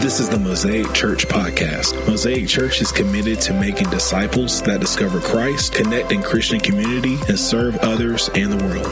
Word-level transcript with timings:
This 0.00 0.20
is 0.20 0.28
the 0.28 0.38
Mosaic 0.38 0.92
Church 0.92 1.26
podcast. 1.26 2.06
Mosaic 2.06 2.46
Church 2.46 2.80
is 2.80 2.92
committed 2.92 3.40
to 3.40 3.52
making 3.52 3.90
disciples 3.90 4.62
that 4.62 4.80
discover 4.80 5.18
Christ, 5.18 5.72
connect 5.72 6.12
in 6.12 6.22
Christian 6.22 6.60
community, 6.60 7.18
and 7.28 7.36
serve 7.36 7.76
others 7.78 8.30
and 8.36 8.52
the 8.52 8.64
world. 8.64 8.86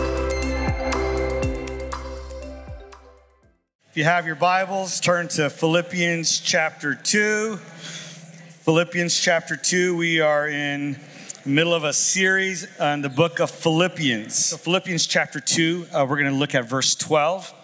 If 3.88 3.96
you 3.96 4.03
have 4.03 4.27
your 4.27 4.34
Bibles, 4.34 4.98
turn 4.98 5.29
to 5.29 5.48
Philippians 5.48 6.40
chapter 6.40 6.97
2. 6.97 7.57
Philippians 7.57 9.19
chapter 9.19 9.57
2, 9.57 9.97
we 9.97 10.21
are 10.21 10.49
in 10.49 10.99
middle 11.45 11.73
of 11.73 11.85
a 11.85 11.93
series 11.93 12.67
on 12.81 13.03
the 13.03 13.09
book 13.09 13.38
of 13.38 13.53
Philippians. 13.53 14.35
So 14.35 14.57
Philippians 14.57 15.07
chapter 15.07 15.38
2, 15.38 15.87
uh, 15.93 16.07
we're 16.09 16.16
going 16.16 16.33
to 16.33 16.37
look 16.37 16.57
at 16.57 16.69
verse 16.69 16.97
12. 16.97 17.55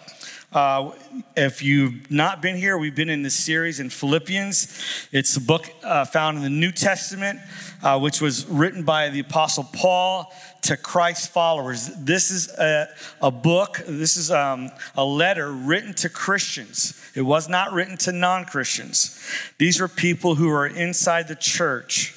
Uh, 0.53 0.91
if 1.35 1.63
you've 1.63 2.11
not 2.11 2.39
been 2.39 2.55
here, 2.55 2.77
we've 2.77 2.93
been 2.93 3.09
in 3.09 3.23
this 3.23 3.33
series 3.33 3.79
in 3.79 3.89
Philippians. 3.89 5.07
It's 5.11 5.35
a 5.35 5.41
book 5.41 5.67
uh, 5.81 6.05
found 6.05 6.37
in 6.37 6.43
the 6.43 6.49
New 6.49 6.71
Testament, 6.71 7.39
uh, 7.81 7.99
which 7.99 8.21
was 8.21 8.45
written 8.45 8.83
by 8.83 9.09
the 9.09 9.19
Apostle 9.19 9.63
Paul 9.73 10.31
to 10.61 10.77
Christ's 10.77 11.25
followers. 11.25 11.89
This 11.97 12.29
is 12.29 12.49
a, 12.49 12.87
a 13.19 13.31
book, 13.31 13.81
this 13.87 14.15
is 14.15 14.29
um, 14.29 14.69
a 14.95 15.03
letter 15.03 15.51
written 15.51 15.95
to 15.95 16.09
Christians. 16.09 17.01
It 17.15 17.23
was 17.23 17.49
not 17.49 17.73
written 17.73 17.97
to 17.97 18.11
non 18.11 18.45
Christians. 18.45 19.19
These 19.57 19.81
were 19.81 19.87
people 19.87 20.35
who 20.35 20.49
were 20.49 20.67
inside 20.67 21.27
the 21.27 21.35
church. 21.35 22.13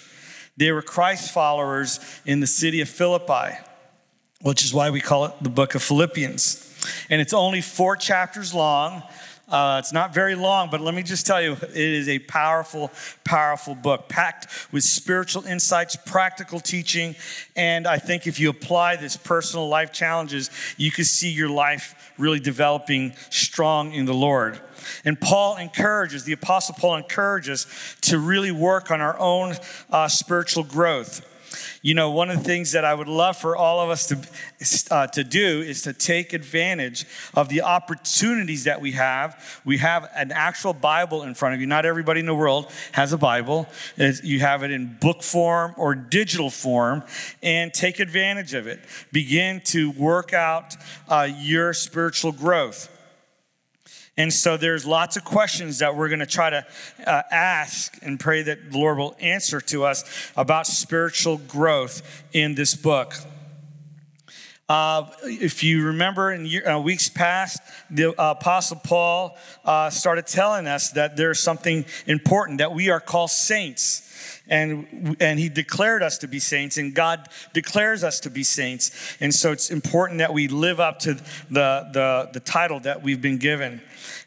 They 0.58 0.72
were 0.72 0.82
Christ 0.82 1.32
followers 1.32 2.00
in 2.26 2.40
the 2.40 2.46
city 2.46 2.82
of 2.82 2.90
Philippi, 2.90 3.56
which 4.42 4.62
is 4.62 4.74
why 4.74 4.90
we 4.90 5.00
call 5.00 5.24
it 5.24 5.32
the 5.40 5.48
book 5.48 5.74
of 5.74 5.82
Philippians 5.82 6.65
and 7.10 7.20
it's 7.20 7.32
only 7.32 7.60
four 7.60 7.96
chapters 7.96 8.54
long. 8.54 9.02
Uh, 9.48 9.76
it's 9.78 9.92
not 9.92 10.12
very 10.12 10.34
long, 10.34 10.70
but 10.70 10.80
let 10.80 10.92
me 10.92 11.04
just 11.04 11.24
tell 11.24 11.40
you, 11.40 11.52
it 11.52 11.76
is 11.76 12.08
a 12.08 12.18
powerful, 12.18 12.90
powerful 13.22 13.76
book, 13.76 14.08
packed 14.08 14.48
with 14.72 14.82
spiritual 14.82 15.44
insights, 15.46 15.94
practical 15.94 16.58
teaching, 16.58 17.14
and 17.54 17.86
I 17.86 17.98
think 17.98 18.26
if 18.26 18.40
you 18.40 18.50
apply 18.50 18.96
this 18.96 19.16
personal 19.16 19.68
life 19.68 19.92
challenges, 19.92 20.50
you 20.76 20.90
can 20.90 21.04
see 21.04 21.30
your 21.30 21.48
life 21.48 22.12
really 22.18 22.40
developing 22.40 23.14
strong 23.30 23.92
in 23.92 24.04
the 24.04 24.14
Lord. 24.14 24.60
And 25.04 25.20
Paul 25.20 25.58
encourages, 25.58 26.24
the 26.24 26.32
Apostle 26.32 26.74
Paul 26.76 26.96
encourages 26.96 27.68
to 28.02 28.18
really 28.18 28.50
work 28.50 28.90
on 28.90 29.00
our 29.00 29.16
own 29.18 29.54
uh, 29.90 30.08
spiritual 30.08 30.64
growth. 30.64 31.24
You 31.82 31.94
know, 31.94 32.10
one 32.10 32.30
of 32.30 32.38
the 32.38 32.44
things 32.44 32.72
that 32.72 32.84
I 32.84 32.94
would 32.94 33.08
love 33.08 33.36
for 33.36 33.56
all 33.56 33.80
of 33.80 33.90
us 33.90 34.08
to, 34.08 34.94
uh, 34.94 35.06
to 35.08 35.24
do 35.24 35.60
is 35.60 35.82
to 35.82 35.92
take 35.92 36.32
advantage 36.32 37.04
of 37.34 37.48
the 37.48 37.62
opportunities 37.62 38.64
that 38.64 38.80
we 38.80 38.92
have. 38.92 39.60
We 39.64 39.78
have 39.78 40.08
an 40.14 40.32
actual 40.32 40.72
Bible 40.72 41.22
in 41.22 41.34
front 41.34 41.54
of 41.54 41.60
you. 41.60 41.66
Not 41.66 41.86
everybody 41.86 42.20
in 42.20 42.26
the 42.26 42.34
world 42.34 42.70
has 42.92 43.12
a 43.12 43.18
Bible. 43.18 43.68
You 43.96 44.40
have 44.40 44.62
it 44.62 44.70
in 44.70 44.96
book 45.00 45.22
form 45.22 45.74
or 45.76 45.94
digital 45.94 46.50
form, 46.50 47.02
and 47.42 47.72
take 47.72 48.00
advantage 48.00 48.54
of 48.54 48.66
it. 48.66 48.80
Begin 49.12 49.60
to 49.66 49.90
work 49.92 50.32
out 50.32 50.74
uh, 51.08 51.28
your 51.36 51.72
spiritual 51.72 52.32
growth. 52.32 52.95
And 54.18 54.32
so 54.32 54.56
there's 54.56 54.86
lots 54.86 55.16
of 55.16 55.24
questions 55.24 55.80
that 55.80 55.94
we're 55.94 56.08
going 56.08 56.20
to 56.20 56.26
try 56.26 56.48
to 56.48 56.66
uh, 57.06 57.22
ask 57.30 57.98
and 58.02 58.18
pray 58.18 58.42
that 58.42 58.72
the 58.72 58.78
Lord 58.78 58.98
will 58.98 59.14
answer 59.20 59.60
to 59.60 59.84
us 59.84 60.04
about 60.36 60.66
spiritual 60.66 61.36
growth 61.36 62.24
in 62.32 62.54
this 62.54 62.74
book. 62.74 63.14
Uh, 64.68 65.06
if 65.24 65.62
you 65.62 65.84
remember 65.84 66.32
in 66.32 66.44
year, 66.44 66.68
uh, 66.68 66.80
weeks 66.80 67.08
past, 67.08 67.60
the 67.88 68.10
uh, 68.20 68.32
Apostle 68.32 68.80
Paul 68.82 69.36
uh, 69.64 69.90
started 69.90 70.26
telling 70.26 70.66
us 70.66 70.90
that 70.92 71.16
there's 71.16 71.38
something 71.38 71.84
important, 72.06 72.58
that 72.58 72.72
we 72.72 72.90
are 72.90 72.98
called 72.98 73.30
saints 73.30 74.05
and 74.48 75.16
and 75.20 75.38
he 75.38 75.48
declared 75.48 76.02
us 76.02 76.18
to 76.18 76.28
be 76.28 76.38
saints 76.38 76.78
and 76.78 76.94
god 76.94 77.28
declares 77.52 78.04
us 78.04 78.20
to 78.20 78.30
be 78.30 78.42
saints. 78.42 79.16
And 79.20 79.34
so 79.34 79.52
it's 79.52 79.70
important 79.70 80.18
that 80.18 80.32
we 80.32 80.48
live 80.48 80.80
up 80.80 80.98
to 81.00 81.14
the 81.50 81.88
the, 81.92 82.30
the 82.32 82.40
title 82.40 82.80
that 82.80 83.02
we've 83.02 83.20
been 83.20 83.38
given. 83.38 83.80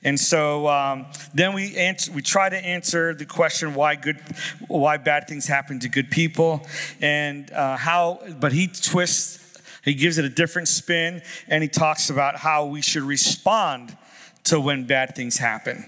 And 0.04 0.20
so 0.20 0.68
um, 0.68 1.06
then 1.34 1.54
we 1.54 1.76
answer, 1.78 2.12
we 2.12 2.22
try 2.22 2.50
to 2.50 2.58
answer 2.58 3.14
the 3.14 3.26
question 3.26 3.74
why 3.74 3.96
good 3.96 4.20
why 4.68 4.98
bad 4.98 5.28
things 5.28 5.48
happen 5.48 5.80
to 5.80 5.90
good 5.90 6.10
people? 6.10 6.66
And 7.02 7.52
uh, 7.52 7.78
how 7.78 8.22
but 8.40 8.52
he 8.52 8.68
twists 8.68 9.46
he 9.84 9.94
gives 9.94 10.18
it 10.18 10.26
a 10.26 10.30
different 10.30 10.68
spin 10.68 11.22
and 11.48 11.64
he 11.64 11.70
talks 11.70 12.10
about 12.10 12.36
how 12.36 12.66
we 12.66 12.82
should 12.82 13.04
respond 13.04 13.98
to 14.46 14.60
when 14.60 14.86
bad 14.86 15.16
things 15.16 15.38
happen. 15.38 15.86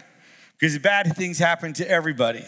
Because 0.57 0.77
bad 0.77 1.15
things 1.15 1.39
happen 1.39 1.73
to 1.73 1.89
everybody 1.89 2.45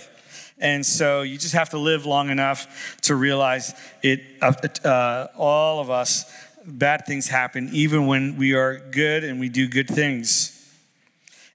and 0.60 0.86
so 0.86 1.22
you 1.22 1.38
just 1.38 1.54
have 1.54 1.70
to 1.70 1.78
live 1.78 2.06
long 2.06 2.30
enough 2.30 2.98
to 3.02 3.16
realize 3.16 3.74
it, 4.02 4.22
uh, 4.42 4.54
uh, 4.88 5.28
all 5.38 5.80
of 5.80 5.90
us, 5.90 6.32
bad 6.66 7.06
things 7.06 7.28
happen, 7.28 7.70
even 7.74 8.08
when 8.08 8.38
we 8.38 8.54
are 8.54 8.80
good 8.92 9.24
and 9.24 9.40
we 9.40 9.50
do 9.50 9.68
good 9.68 9.88
things. 9.88 10.60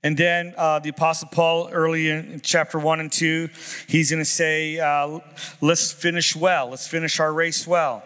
And 0.02 0.16
then 0.16 0.54
uh, 0.56 0.78
the 0.78 0.90
Apostle 0.90 1.28
Paul, 1.32 1.70
early 1.72 2.10
in 2.10 2.40
chapter 2.42 2.78
1 2.78 3.00
and 3.00 3.10
2, 3.10 3.48
he's 3.88 4.10
going 4.10 4.20
to 4.22 4.24
say, 4.24 4.78
uh, 4.78 5.18
let's 5.60 5.90
finish 5.90 6.36
well, 6.36 6.68
let's 6.68 6.86
finish 6.86 7.18
our 7.18 7.32
race 7.32 7.66
well. 7.66 8.02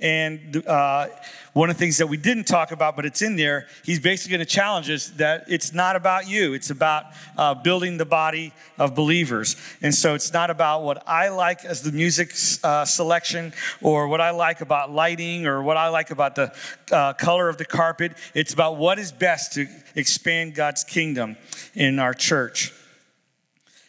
And 0.00 0.66
uh, 0.66 1.08
one 1.52 1.70
of 1.70 1.76
the 1.76 1.80
things 1.80 1.98
that 1.98 2.08
we 2.08 2.16
didn't 2.16 2.44
talk 2.44 2.72
about, 2.72 2.96
but 2.96 3.06
it's 3.06 3.22
in 3.22 3.36
there, 3.36 3.66
he's 3.84 4.00
basically 4.00 4.36
going 4.36 4.46
to 4.46 4.52
challenge 4.52 4.90
us 4.90 5.08
that 5.16 5.44
it's 5.48 5.72
not 5.72 5.96
about 5.96 6.28
you. 6.28 6.52
It's 6.52 6.70
about 6.70 7.06
uh, 7.36 7.54
building 7.54 7.96
the 7.96 8.04
body 8.04 8.52
of 8.78 8.94
believers. 8.94 9.56
And 9.80 9.94
so 9.94 10.14
it's 10.14 10.32
not 10.32 10.50
about 10.50 10.82
what 10.82 11.02
I 11.06 11.28
like 11.28 11.64
as 11.64 11.82
the 11.82 11.92
music 11.92 12.34
uh, 12.64 12.84
selection 12.84 13.52
or 13.80 14.08
what 14.08 14.20
I 14.20 14.30
like 14.30 14.60
about 14.60 14.90
lighting 14.92 15.46
or 15.46 15.62
what 15.62 15.76
I 15.76 15.88
like 15.88 16.10
about 16.10 16.34
the 16.34 16.52
uh, 16.90 17.12
color 17.14 17.48
of 17.48 17.56
the 17.56 17.64
carpet. 17.64 18.12
It's 18.34 18.52
about 18.52 18.76
what 18.76 18.98
is 18.98 19.12
best 19.12 19.52
to 19.54 19.66
expand 19.94 20.54
God's 20.54 20.82
kingdom 20.82 21.36
in 21.74 21.98
our 21.98 22.14
church. 22.14 22.72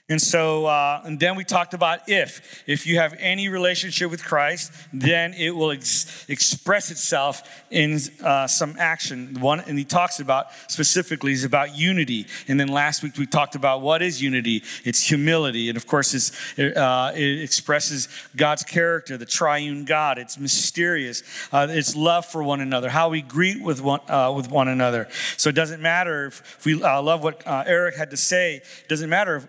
And 0.08 0.22
so, 0.22 0.68
uh, 0.68 1.02
and 1.04 1.20
then 1.20 1.36
we 1.36 1.44
talked 1.44 1.74
about 1.74 2.08
if. 2.08 2.64
If 2.68 2.86
you 2.86 3.00
have 3.00 3.16
any 3.18 3.50
relationship 3.50 4.12
with 4.12 4.24
Christ, 4.24 4.72
then 4.94 5.34
it 5.34 5.50
will 5.50 5.72
ex- 5.72 6.26
express 6.30 6.92
itself 6.92 7.42
in 7.72 7.98
uh, 8.24 8.46
some 8.46 8.76
action. 8.78 9.38
One, 9.40 9.62
and 9.62 9.80
he 9.80 9.84
talks 9.84 10.20
about 10.20 10.50
specifically 10.68 11.32
is 11.32 11.44
about 11.44 11.76
unity. 11.76 12.28
And 12.48 12.60
then 12.60 12.68
last 12.68 13.02
week 13.02 13.18
we 13.18 13.26
talked 13.26 13.56
about 13.56 13.82
what 13.82 14.04
is 14.04 14.22
unity. 14.22 14.62
It's 14.84 15.02
humility, 15.02 15.70
and 15.70 15.76
of 15.76 15.88
course, 15.88 16.14
uh, 16.60 17.12
it 17.16 17.42
expresses 17.42 18.08
God's 18.36 18.62
character, 18.62 19.18
the 19.18 19.26
triune 19.26 19.86
God. 19.86 20.20
It's 20.20 20.38
mysterious. 20.38 21.24
Uh, 21.52 21.66
it's 21.72 21.96
love 21.96 22.28
for 22.28 22.44
one 22.44 22.62
another, 22.62 22.90
how 22.90 23.10
we 23.10 23.24
greet 23.24 23.60
with 23.60 23.82
one 23.82 24.02
uh, 24.08 24.32
with 24.36 24.52
one 24.52 24.68
another. 24.68 25.08
So 25.38 25.50
it 25.50 25.56
doesn't 25.56 25.82
matter 25.82 26.28
if, 26.28 26.42
if 26.60 26.66
we 26.66 26.84
uh, 26.84 27.02
love 27.02 27.24
what 27.24 27.42
Eric 27.48 27.96
had 27.96 28.12
to 28.12 28.18
say. 28.18 28.58
It 28.58 28.88
doesn't 28.88 29.10
matter 29.10 29.38
if 29.38 29.48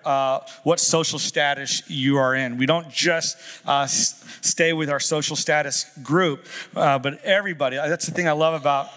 what 0.63 0.81
social 0.81 1.19
status 1.19 1.83
you 1.89 2.17
are 2.17 2.35
in. 2.35 2.59
We 2.59 2.67
don't 2.67 2.91
just 2.91 3.37
uh, 3.67 3.87
stay 3.87 4.73
with 4.73 4.91
our 4.91 5.01
social 5.01 5.37
status 5.37 5.87
group, 6.03 6.47
uh, 6.75 6.99
but 6.99 7.23
everybody. 7.23 7.77
That's 7.77 8.07
the 8.07 8.13
thing 8.13 8.29
I 8.29 8.33
love 8.33 8.61
about 8.61 8.89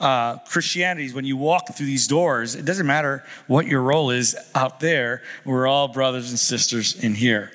uh, 0.00 0.38
Christianity 0.38 1.06
is 1.06 1.14
when 1.14 1.24
you 1.24 1.36
walk 1.36 1.74
through 1.74 1.86
these 1.86 2.06
doors, 2.06 2.54
it 2.54 2.64
doesn't 2.64 2.86
matter 2.86 3.24
what 3.46 3.66
your 3.66 3.82
role 3.82 4.10
is 4.10 4.36
out 4.54 4.80
there, 4.80 5.22
we're 5.44 5.66
all 5.66 5.88
brothers 5.88 6.30
and 6.30 6.38
sisters 6.38 7.02
in 7.02 7.14
here. 7.14 7.52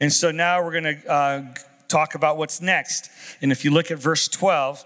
And 0.00 0.12
so 0.12 0.32
now 0.32 0.62
we're 0.64 0.80
going 0.80 0.96
to 0.96 1.08
uh, 1.08 1.54
talk 1.86 2.16
about 2.16 2.36
what's 2.36 2.60
next. 2.60 3.08
And 3.40 3.52
if 3.52 3.64
you 3.64 3.70
look 3.70 3.90
at 3.90 3.98
verse 3.98 4.26
12, 4.26 4.84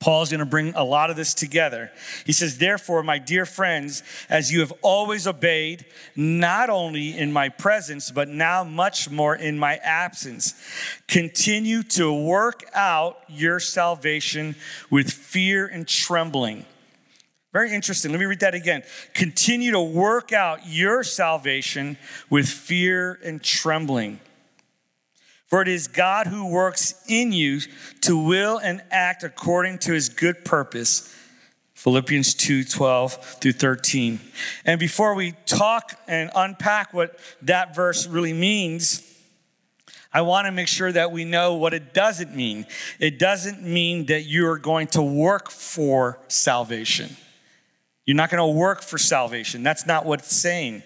Paul's 0.00 0.30
going 0.30 0.40
to 0.40 0.46
bring 0.46 0.74
a 0.74 0.84
lot 0.84 1.10
of 1.10 1.16
this 1.16 1.34
together. 1.34 1.90
He 2.24 2.32
says, 2.32 2.58
Therefore, 2.58 3.02
my 3.02 3.18
dear 3.18 3.46
friends, 3.46 4.02
as 4.28 4.52
you 4.52 4.60
have 4.60 4.72
always 4.82 5.26
obeyed, 5.26 5.84
not 6.14 6.70
only 6.70 7.16
in 7.16 7.32
my 7.32 7.48
presence, 7.48 8.10
but 8.10 8.28
now 8.28 8.64
much 8.64 9.10
more 9.10 9.34
in 9.34 9.58
my 9.58 9.76
absence, 9.76 10.54
continue 11.08 11.82
to 11.82 12.12
work 12.12 12.64
out 12.74 13.18
your 13.28 13.60
salvation 13.60 14.54
with 14.90 15.10
fear 15.10 15.66
and 15.66 15.88
trembling. 15.88 16.64
Very 17.52 17.72
interesting. 17.72 18.10
Let 18.10 18.20
me 18.20 18.26
read 18.26 18.40
that 18.40 18.54
again. 18.54 18.82
Continue 19.14 19.70
to 19.70 19.80
work 19.80 20.32
out 20.32 20.66
your 20.66 21.02
salvation 21.02 21.96
with 22.28 22.46
fear 22.48 23.18
and 23.24 23.42
trembling. 23.42 24.20
For 25.46 25.62
it 25.62 25.68
is 25.68 25.86
God 25.86 26.26
who 26.26 26.48
works 26.48 26.94
in 27.08 27.32
you 27.32 27.60
to 28.02 28.18
will 28.18 28.58
and 28.58 28.82
act 28.90 29.22
according 29.22 29.78
to 29.80 29.92
his 29.92 30.08
good 30.08 30.44
purpose. 30.44 31.12
Philippians 31.74 32.34
2 32.34 32.64
12 32.64 33.38
through 33.40 33.52
13. 33.52 34.18
And 34.64 34.80
before 34.80 35.14
we 35.14 35.34
talk 35.44 36.00
and 36.08 36.30
unpack 36.34 36.92
what 36.92 37.18
that 37.42 37.76
verse 37.76 38.06
really 38.06 38.32
means, 38.32 39.02
I 40.12 40.22
want 40.22 40.46
to 40.46 40.52
make 40.52 40.66
sure 40.66 40.90
that 40.90 41.12
we 41.12 41.24
know 41.24 41.54
what 41.54 41.74
it 41.74 41.92
doesn't 41.92 42.34
mean. 42.34 42.66
It 42.98 43.18
doesn't 43.18 43.62
mean 43.62 44.06
that 44.06 44.22
you're 44.22 44.56
going 44.56 44.86
to 44.88 45.02
work 45.02 45.50
for 45.50 46.18
salvation. 46.26 47.16
You're 48.06 48.16
not 48.16 48.30
going 48.30 48.40
to 48.40 48.58
work 48.58 48.82
for 48.82 48.98
salvation. 48.98 49.62
That's 49.62 49.86
not 49.86 50.06
what 50.06 50.20
it's 50.20 50.34
saying. 50.34 50.82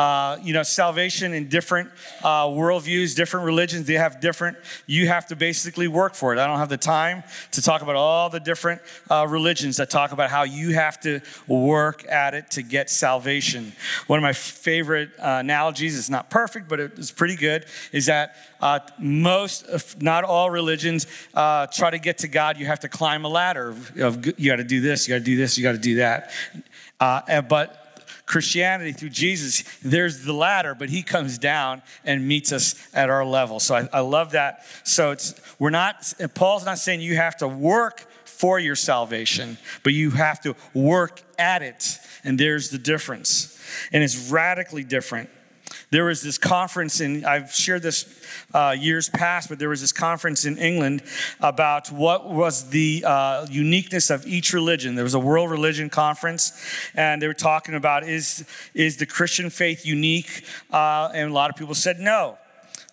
Uh, 0.00 0.38
you 0.42 0.54
know, 0.54 0.62
salvation 0.62 1.34
in 1.34 1.46
different 1.46 1.90
uh, 2.24 2.46
worldviews, 2.46 3.14
different 3.14 3.44
religions, 3.44 3.86
they 3.86 3.92
have 3.92 4.18
different, 4.18 4.56
you 4.86 5.06
have 5.06 5.26
to 5.26 5.36
basically 5.36 5.88
work 5.88 6.14
for 6.14 6.32
it. 6.32 6.38
I 6.38 6.46
don't 6.46 6.56
have 6.56 6.70
the 6.70 6.78
time 6.78 7.22
to 7.50 7.60
talk 7.60 7.82
about 7.82 7.96
all 7.96 8.30
the 8.30 8.40
different 8.40 8.80
uh, 9.10 9.26
religions 9.28 9.76
that 9.76 9.90
talk 9.90 10.12
about 10.12 10.30
how 10.30 10.44
you 10.44 10.70
have 10.70 10.98
to 11.00 11.20
work 11.46 12.08
at 12.08 12.32
it 12.32 12.50
to 12.52 12.62
get 12.62 12.88
salvation. 12.88 13.74
One 14.06 14.18
of 14.18 14.22
my 14.22 14.32
favorite 14.32 15.10
uh, 15.18 15.36
analogies, 15.40 15.98
it's 15.98 16.08
not 16.08 16.30
perfect, 16.30 16.66
but 16.66 16.80
it's 16.80 17.10
pretty 17.10 17.36
good, 17.36 17.66
is 17.92 18.06
that 18.06 18.36
uh, 18.62 18.78
most, 18.98 20.00
not 20.00 20.24
all 20.24 20.50
religions, 20.50 21.06
try 21.34 21.90
to 21.90 21.98
get 21.98 22.16
to 22.18 22.28
God, 22.28 22.56
you 22.56 22.64
have 22.64 22.80
to 22.80 22.88
climb 22.88 23.26
a 23.26 23.28
ladder. 23.28 23.68
Of, 23.68 24.24
you 24.38 24.50
got 24.50 24.56
to 24.56 24.64
do 24.64 24.80
this, 24.80 25.06
you 25.06 25.14
got 25.14 25.18
to 25.18 25.24
do 25.24 25.36
this, 25.36 25.58
you 25.58 25.62
got 25.62 25.72
to 25.72 25.78
do 25.78 25.96
that. 25.96 26.30
but 27.50 27.89
Christianity 28.30 28.92
through 28.92 29.08
Jesus, 29.08 29.64
there's 29.82 30.24
the 30.24 30.32
ladder, 30.32 30.76
but 30.76 30.88
he 30.88 31.02
comes 31.02 31.36
down 31.36 31.82
and 32.04 32.28
meets 32.28 32.52
us 32.52 32.76
at 32.94 33.10
our 33.10 33.24
level. 33.24 33.58
So 33.58 33.74
I, 33.74 33.88
I 33.92 34.00
love 34.00 34.30
that. 34.32 34.64
So 34.84 35.10
it's 35.10 35.34
we're 35.58 35.70
not 35.70 36.14
Paul's 36.34 36.64
not 36.64 36.78
saying 36.78 37.00
you 37.00 37.16
have 37.16 37.36
to 37.38 37.48
work 37.48 38.06
for 38.24 38.60
your 38.60 38.76
salvation, 38.76 39.58
but 39.82 39.94
you 39.94 40.12
have 40.12 40.40
to 40.42 40.54
work 40.74 41.20
at 41.40 41.62
it. 41.62 41.98
And 42.22 42.38
there's 42.38 42.70
the 42.70 42.78
difference. 42.78 43.60
And 43.92 44.04
it's 44.04 44.30
radically 44.30 44.84
different 44.84 45.28
there 45.90 46.04
was 46.04 46.22
this 46.22 46.38
conference, 46.38 47.00
and 47.00 47.26
I've 47.26 47.52
shared 47.52 47.82
this 47.82 48.06
uh, 48.54 48.76
years 48.78 49.08
past, 49.08 49.48
but 49.48 49.58
there 49.58 49.68
was 49.68 49.80
this 49.80 49.92
conference 49.92 50.44
in 50.44 50.56
England 50.56 51.02
about 51.40 51.90
what 51.90 52.30
was 52.30 52.70
the 52.70 53.04
uh, 53.04 53.46
uniqueness 53.50 54.08
of 54.08 54.24
each 54.26 54.52
religion. 54.52 54.94
There 54.94 55.04
was 55.04 55.14
a 55.14 55.20
world 55.20 55.50
religion 55.50 55.90
conference, 55.90 56.52
and 56.94 57.20
they 57.20 57.26
were 57.26 57.34
talking 57.34 57.74
about 57.74 58.04
is, 58.04 58.44
is 58.72 58.98
the 58.98 59.06
Christian 59.06 59.50
faith 59.50 59.84
unique? 59.84 60.44
Uh, 60.70 61.10
and 61.12 61.30
a 61.30 61.34
lot 61.34 61.50
of 61.50 61.56
people 61.56 61.74
said 61.74 61.98
no. 61.98 62.38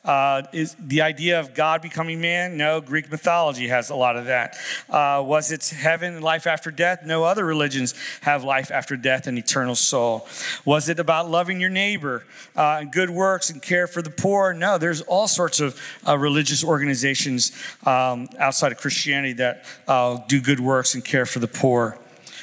Uh, 0.07 0.43
is 0.53 0.75
the 0.79 1.01
idea 1.01 1.39
of 1.39 1.53
God 1.53 1.81
becoming 1.81 2.21
man? 2.21 2.55
No, 2.55 2.79
Greek 2.79 3.11
mythology 3.11 3.67
has 3.67 3.89
a 3.89 3.95
lot 3.95 4.15
of 4.15 4.25
that. 4.25 4.57
Uh, 4.89 5.21
was 5.25 5.51
it 5.51 5.67
heaven 5.67 6.15
and 6.15 6.23
life 6.23 6.47
after 6.47 6.71
death? 6.71 7.05
No 7.05 7.25
other 7.25 7.43
religions 7.43 7.93
have 8.21 8.45
life 8.45 8.71
after 8.71 8.95
death 8.95 9.27
and 9.27 9.37
eternal 9.37 9.75
soul. 9.75 10.25
Was 10.63 10.87
it 10.87 10.97
about 10.97 11.29
loving 11.29 11.59
your 11.59 11.69
neighbor 11.69 12.23
uh, 12.55 12.77
and 12.79 12.91
good 12.91 13.09
works 13.09 13.49
and 13.49 13.61
care 13.61 13.85
for 13.85 14.01
the 14.01 14.09
poor? 14.09 14.53
No, 14.53 14.77
there's 14.77 15.01
all 15.01 15.27
sorts 15.27 15.59
of 15.59 15.79
uh, 16.07 16.17
religious 16.17 16.63
organizations 16.63 17.51
um, 17.85 18.29
outside 18.39 18.71
of 18.71 18.77
Christianity 18.77 19.33
that 19.33 19.65
uh, 19.89 20.19
do 20.29 20.39
good 20.39 20.61
works 20.61 20.95
and 20.95 21.03
care 21.03 21.25
for 21.25 21.39
the 21.39 21.49
poor. 21.49 21.97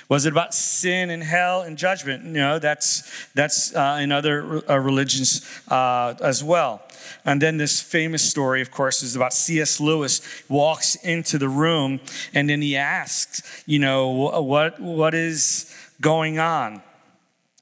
Was 0.09 0.27
it 0.27 0.33
about 0.33 0.55
sin 0.55 1.11
and 1.11 1.23
hell 1.23 1.63
and 1.63 1.79
judgment? 1.79 2.25
No, 2.25 2.59
that's 2.59 3.11
that's 3.35 3.75
uh, 3.75 3.99
in 4.01 4.13
other 4.13 4.63
uh, 4.69 4.79
religions 4.79 5.49
uh, 5.69 6.15
as 6.21 6.45
well. 6.45 6.83
And 7.25 7.41
then 7.41 7.57
this 7.57 7.81
famous 7.81 8.23
story, 8.23 8.61
of 8.61 8.71
course, 8.71 9.03
is 9.03 9.17
about 9.17 9.33
C.S. 9.33 9.81
Lewis 9.81 10.21
walks 10.49 10.95
into 10.97 11.39
the 11.39 11.49
room 11.49 12.01
and 12.33 12.49
then 12.49 12.61
he 12.63 12.77
asks, 12.77 13.63
you 13.67 13.79
know, 13.79 14.09
what 14.43 14.81
what 14.81 15.15
is 15.15 15.75
going 16.01 16.39
on? 16.39 16.83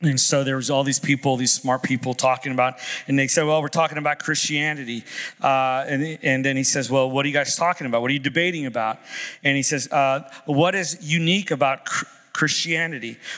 And 0.02 0.20
so 0.20 0.42
there 0.42 0.56
was 0.56 0.68
all 0.68 0.82
these 0.82 0.98
people, 0.98 1.36
these 1.36 1.52
smart 1.52 1.84
people 1.84 2.12
talking 2.12 2.50
about, 2.50 2.74
and 3.06 3.16
they 3.16 3.28
said, 3.28 3.44
well, 3.44 3.62
we're 3.62 3.68
talking 3.68 3.98
about 3.98 4.18
Christianity. 4.18 5.04
Uh, 5.40 5.84
and, 5.86 6.18
and 6.22 6.44
then 6.44 6.56
he 6.56 6.64
says, 6.64 6.90
well, 6.90 7.08
what 7.08 7.24
are 7.24 7.28
you 7.28 7.34
guys 7.34 7.54
talking 7.54 7.86
about? 7.86 8.02
What 8.02 8.10
are 8.10 8.14
you 8.14 8.18
debating 8.18 8.66
about? 8.66 8.98
And 9.44 9.56
he 9.56 9.62
says, 9.62 9.86
uh, 9.92 10.28
what 10.44 10.74
is 10.74 10.98
unique 11.00 11.52
about 11.52 11.84
Christianity? 11.84 12.18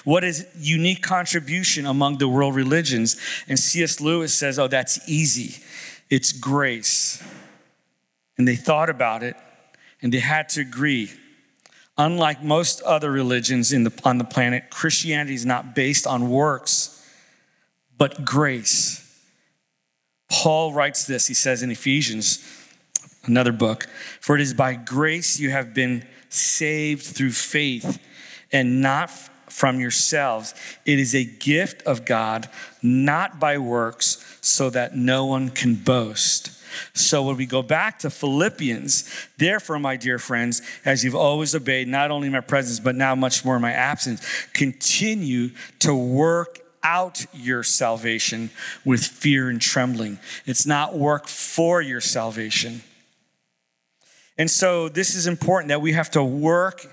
What 0.05 0.25
is 0.25 0.46
unique 0.56 1.02
contribution 1.02 1.87
among 1.87 2.19
the 2.19 2.29
world 2.29 2.55
religions? 2.55 3.17
And 3.49 3.58
C.S. 3.58 4.00
Lewis 4.00 4.35
says, 4.35 4.58
oh, 4.58 4.69
that's 4.69 5.08
easy. 5.08 5.62
It's 6.11 6.32
grace. 6.32 7.23
And 8.38 8.46
they 8.46 8.56
thought 8.56 8.91
about 8.91 9.23
it 9.23 9.37
and 10.02 10.12
they 10.12 10.20
had 10.20 10.49
to 10.50 10.61
agree. 10.61 11.11
Unlike 11.96 12.43
most 12.43 12.82
other 12.82 13.11
religions 13.11 13.70
the, 13.85 13.93
on 14.05 14.19
the 14.19 14.25
planet, 14.25 14.70
Christianity 14.70 15.35
is 15.35 15.47
not 15.47 15.75
based 15.75 16.06
on 16.06 16.29
works, 16.29 17.05
but 17.97 18.25
grace. 18.25 19.00
Paul 20.31 20.73
writes 20.73 21.06
this, 21.06 21.29
he 21.29 21.35
says 21.35 21.62
in 21.62 21.70
Ephesians, 21.70 22.44
another 23.25 23.52
book, 23.52 23.87
for 24.20 24.35
it 24.35 24.40
is 24.40 24.52
by 24.52 24.75
grace 24.75 25.38
you 25.38 25.50
have 25.50 25.73
been 25.73 26.05
saved 26.29 27.05
through 27.05 27.31
faith 27.31 28.00
and 28.52 28.81
not 28.81 29.11
from 29.49 29.79
yourselves. 29.79 30.55
It 30.85 30.99
is 30.99 31.14
a 31.14 31.25
gift 31.25 31.82
of 31.82 32.05
God, 32.05 32.49
not 32.82 33.38
by 33.38 33.58
works, 33.58 34.38
so 34.41 34.70
that 34.70 34.96
no 34.96 35.26
one 35.26 35.49
can 35.50 35.75
boast. 35.75 36.50
So 36.93 37.23
when 37.23 37.37
we 37.37 37.46
go 37.46 37.62
back 37.62 38.00
to 38.00 38.11
Philippians, 38.11 39.08
therefore, 39.38 39.79
my 39.79 39.96
dear 39.96 40.19
friends, 40.19 40.61
as 40.85 41.05
you've 41.05 41.14
always 41.14 41.55
obeyed, 41.55 41.87
not 41.87 42.11
only 42.11 42.26
in 42.26 42.32
my 42.32 42.41
presence, 42.41 42.81
but 42.81 42.96
now 42.96 43.14
much 43.14 43.44
more 43.44 43.56
in 43.56 43.62
my 43.62 43.73
absence, 43.73 44.26
continue 44.55 45.50
to 45.81 45.94
work 45.94 46.61
out 46.82 47.25
your 47.32 47.62
salvation 47.62 48.50
with 48.85 49.05
fear 49.05 49.49
and 49.49 49.61
trembling. 49.61 50.19
It's 50.47 50.67
not 50.67 50.97
work 50.97 51.29
for 51.29 51.81
your 51.81 52.00
salvation. 52.00 52.82
And 54.37 54.50
so 54.50 54.88
this 54.88 55.14
is 55.14 55.26
important 55.26 55.69
that 55.69 55.81
we 55.81 55.93
have 55.93 56.11
to 56.11 56.25
work 56.25 56.85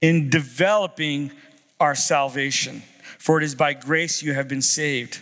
in 0.00 0.30
developing 0.30 1.32
our 1.80 1.94
salvation. 1.94 2.82
For 3.18 3.38
it 3.38 3.44
is 3.44 3.54
by 3.54 3.74
grace 3.74 4.22
you 4.22 4.34
have 4.34 4.48
been 4.48 4.62
saved. 4.62 5.20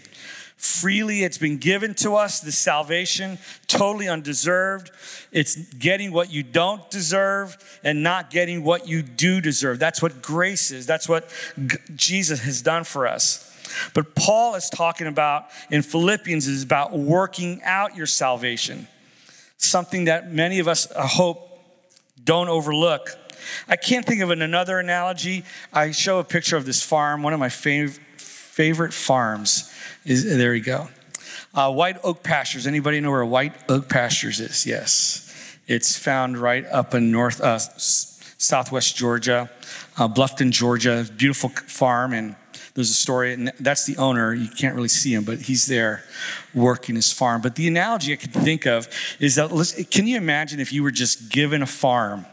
Freely 0.56 1.22
it's 1.22 1.38
been 1.38 1.58
given 1.58 1.94
to 1.94 2.14
us, 2.14 2.40
the 2.40 2.50
salvation, 2.50 3.38
totally 3.66 4.08
undeserved. 4.08 4.90
It's 5.30 5.54
getting 5.54 6.12
what 6.12 6.32
you 6.32 6.42
don't 6.42 6.88
deserve 6.90 7.56
and 7.84 8.02
not 8.02 8.30
getting 8.30 8.64
what 8.64 8.88
you 8.88 9.02
do 9.02 9.40
deserve. 9.40 9.78
That's 9.78 10.00
what 10.00 10.22
grace 10.22 10.70
is. 10.70 10.86
That's 10.86 11.08
what 11.08 11.28
G- 11.66 11.76
Jesus 11.94 12.40
has 12.40 12.62
done 12.62 12.84
for 12.84 13.06
us. 13.06 13.42
But 13.94 14.14
Paul 14.14 14.54
is 14.54 14.70
talking 14.70 15.06
about 15.06 15.46
in 15.70 15.82
Philippians 15.82 16.46
is 16.46 16.62
about 16.62 16.92
working 16.96 17.60
out 17.62 17.94
your 17.94 18.06
salvation. 18.06 18.88
Something 19.58 20.04
that 20.04 20.32
many 20.32 20.58
of 20.58 20.68
us, 20.68 20.90
I 20.92 21.06
hope, 21.06 21.42
don't 22.24 22.48
overlook 22.48 23.10
I 23.68 23.76
can't 23.76 24.04
think 24.04 24.20
of 24.20 24.30
another 24.30 24.78
analogy. 24.78 25.44
I 25.72 25.90
show 25.90 26.18
a 26.18 26.24
picture 26.24 26.56
of 26.56 26.64
this 26.64 26.82
farm, 26.82 27.22
one 27.22 27.32
of 27.32 27.40
my 27.40 27.48
fav- 27.48 27.98
favorite 28.18 28.94
farms. 28.94 29.72
Is 30.04 30.24
there 30.24 30.54
you 30.54 30.62
go. 30.62 30.88
Uh, 31.54 31.72
White 31.72 31.98
Oak 32.04 32.22
Pastures. 32.22 32.66
Anybody 32.66 33.00
know 33.00 33.10
where 33.10 33.24
White 33.24 33.54
Oak 33.68 33.88
Pastures 33.88 34.40
is? 34.40 34.66
Yes, 34.66 35.56
it's 35.66 35.96
found 35.98 36.38
right 36.38 36.66
up 36.66 36.94
in 36.94 37.10
north, 37.10 37.40
uh, 37.40 37.58
southwest 37.58 38.96
Georgia, 38.96 39.50
uh, 39.96 40.06
Bluffton, 40.06 40.50
Georgia. 40.50 41.06
Beautiful 41.16 41.48
farm, 41.48 42.12
and 42.12 42.36
there's 42.74 42.90
a 42.90 42.94
story, 42.94 43.32
and 43.32 43.50
that's 43.58 43.86
the 43.86 43.96
owner. 43.96 44.34
You 44.34 44.48
can't 44.48 44.74
really 44.74 44.88
see 44.88 45.14
him, 45.14 45.24
but 45.24 45.38
he's 45.38 45.66
there 45.66 46.04
working 46.54 46.94
his 46.94 47.10
farm. 47.10 47.40
But 47.40 47.54
the 47.54 47.66
analogy 47.66 48.12
I 48.12 48.16
could 48.16 48.34
think 48.34 48.66
of 48.66 48.86
is 49.18 49.36
that 49.36 49.86
can 49.90 50.06
you 50.06 50.18
imagine 50.18 50.60
if 50.60 50.74
you 50.74 50.82
were 50.82 50.90
just 50.90 51.30
given 51.30 51.62
a 51.62 51.66
farm? 51.66 52.26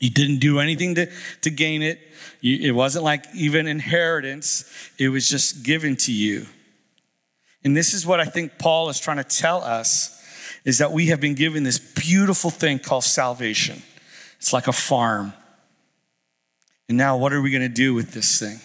You 0.00 0.10
didn't 0.10 0.38
do 0.38 0.60
anything 0.60 0.94
to, 0.96 1.08
to 1.42 1.50
gain 1.50 1.82
it. 1.82 1.98
You, 2.40 2.68
it 2.68 2.74
wasn't 2.74 3.04
like 3.04 3.24
even 3.34 3.66
inheritance, 3.66 4.64
it 4.98 5.08
was 5.08 5.28
just 5.28 5.64
given 5.64 5.96
to 5.96 6.12
you. 6.12 6.46
And 7.64 7.76
this 7.76 7.94
is 7.94 8.06
what 8.06 8.20
I 8.20 8.24
think 8.24 8.58
Paul 8.58 8.88
is 8.90 9.00
trying 9.00 9.16
to 9.16 9.24
tell 9.24 9.62
us 9.62 10.12
is 10.64 10.78
that 10.78 10.92
we 10.92 11.06
have 11.06 11.20
been 11.20 11.34
given 11.34 11.62
this 11.62 11.78
beautiful 11.78 12.50
thing 12.50 12.78
called 12.78 13.04
salvation. 13.04 13.82
It's 14.38 14.52
like 14.52 14.68
a 14.68 14.72
farm. 14.72 15.32
And 16.88 16.98
now, 16.98 17.16
what 17.16 17.32
are 17.32 17.40
we 17.40 17.50
going 17.50 17.62
to 17.62 17.68
do 17.68 17.94
with 17.94 18.12
this 18.12 18.38
thing? 18.38 18.60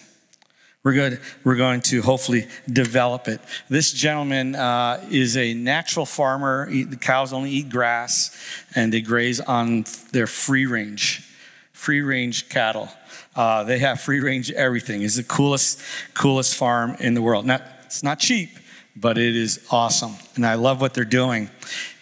We're 0.84 0.94
good. 0.94 1.20
We're 1.44 1.54
going 1.54 1.80
to 1.82 2.02
hopefully 2.02 2.48
develop 2.68 3.28
it. 3.28 3.40
This 3.68 3.92
gentleman 3.92 4.56
uh, 4.56 5.06
is 5.12 5.36
a 5.36 5.54
natural 5.54 6.04
farmer. 6.04 6.68
The 6.68 6.96
cows 6.96 7.32
only 7.32 7.50
eat 7.50 7.68
grass, 7.70 8.36
and 8.74 8.92
they 8.92 9.00
graze 9.00 9.38
on 9.38 9.84
their 10.10 10.26
free 10.26 10.66
range, 10.66 11.24
free 11.72 12.00
range 12.00 12.48
cattle. 12.48 12.88
Uh, 13.36 13.62
they 13.62 13.78
have 13.78 14.00
free 14.00 14.18
range 14.18 14.50
everything. 14.50 15.02
It's 15.02 15.14
the 15.14 15.22
coolest, 15.22 15.80
coolest 16.14 16.56
farm 16.56 16.96
in 16.98 17.14
the 17.14 17.22
world. 17.22 17.46
Now, 17.46 17.60
it's 17.84 18.02
not 18.02 18.18
cheap, 18.18 18.50
but 18.96 19.18
it 19.18 19.36
is 19.36 19.64
awesome, 19.70 20.16
and 20.34 20.44
I 20.44 20.54
love 20.54 20.80
what 20.80 20.94
they're 20.94 21.04
doing. 21.04 21.48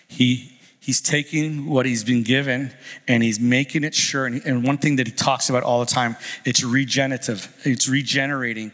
He 0.08 0.49
he's 0.80 1.00
taking 1.00 1.66
what 1.66 1.86
he's 1.86 2.02
been 2.02 2.22
given 2.22 2.72
and 3.06 3.22
he's 3.22 3.38
making 3.38 3.84
it 3.84 3.94
sure. 3.94 4.26
And, 4.26 4.64
one 4.64 4.78
thing 4.78 4.96
that 4.96 5.06
he 5.06 5.12
talks 5.12 5.48
about 5.50 5.62
all 5.62 5.80
the 5.80 5.86
time, 5.86 6.16
it's 6.44 6.64
regenerative. 6.64 7.54
It's 7.64 7.88
regenerating. 7.88 8.72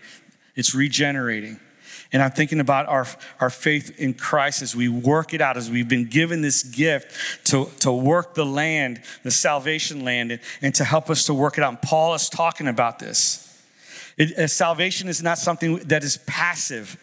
It's 0.54 0.74
regenerating. 0.74 1.60
And 2.12 2.22
I'm 2.22 2.30
thinking 2.30 2.60
about 2.60 2.86
our, 2.86 3.06
our 3.40 3.50
faith 3.50 3.98
in 3.98 4.14
Christ 4.14 4.62
as 4.62 4.76
we 4.76 4.88
work 4.88 5.34
it 5.34 5.40
out, 5.40 5.56
as 5.56 5.70
we've 5.70 5.88
been 5.88 6.06
given 6.06 6.40
this 6.40 6.62
gift 6.62 7.46
to, 7.46 7.68
to 7.80 7.92
work 7.92 8.34
the 8.34 8.46
land, 8.46 9.02
the 9.24 9.30
salvation 9.30 10.04
land, 10.04 10.32
and, 10.32 10.40
and 10.62 10.74
to 10.76 10.84
help 10.84 11.10
us 11.10 11.26
to 11.26 11.34
work 11.34 11.58
it 11.58 11.64
out. 11.64 11.70
And 11.70 11.82
Paul 11.82 12.14
is 12.14 12.28
talking 12.28 12.68
about 12.68 13.00
this. 13.00 13.42
It, 14.16 14.38
uh, 14.38 14.46
salvation 14.46 15.08
is 15.08 15.22
not 15.22 15.38
something 15.38 15.76
that 15.78 16.04
is 16.04 16.18
passive. 16.26 16.96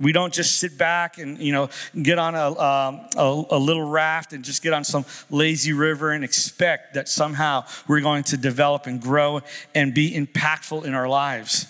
We 0.00 0.12
don't 0.12 0.32
just 0.32 0.58
sit 0.58 0.78
back 0.78 1.18
and 1.18 1.38
you 1.38 1.52
know 1.52 1.70
get 2.00 2.18
on 2.18 2.34
a, 2.34 2.50
um, 2.50 3.08
a, 3.16 3.44
a, 3.50 3.58
little 3.58 3.88
raft 3.88 4.32
and 4.32 4.44
just 4.44 4.62
get 4.62 4.72
on 4.72 4.84
some 4.84 5.04
lazy 5.30 5.72
river 5.72 6.12
and 6.12 6.22
expect 6.22 6.94
that 6.94 7.08
somehow 7.08 7.64
we're 7.88 8.00
going 8.00 8.22
to 8.24 8.36
develop 8.36 8.86
and 8.86 9.00
grow 9.00 9.40
and 9.74 9.94
be 9.94 10.12
impactful 10.12 10.84
in 10.84 10.94
our 10.94 11.08
lives. 11.08 11.66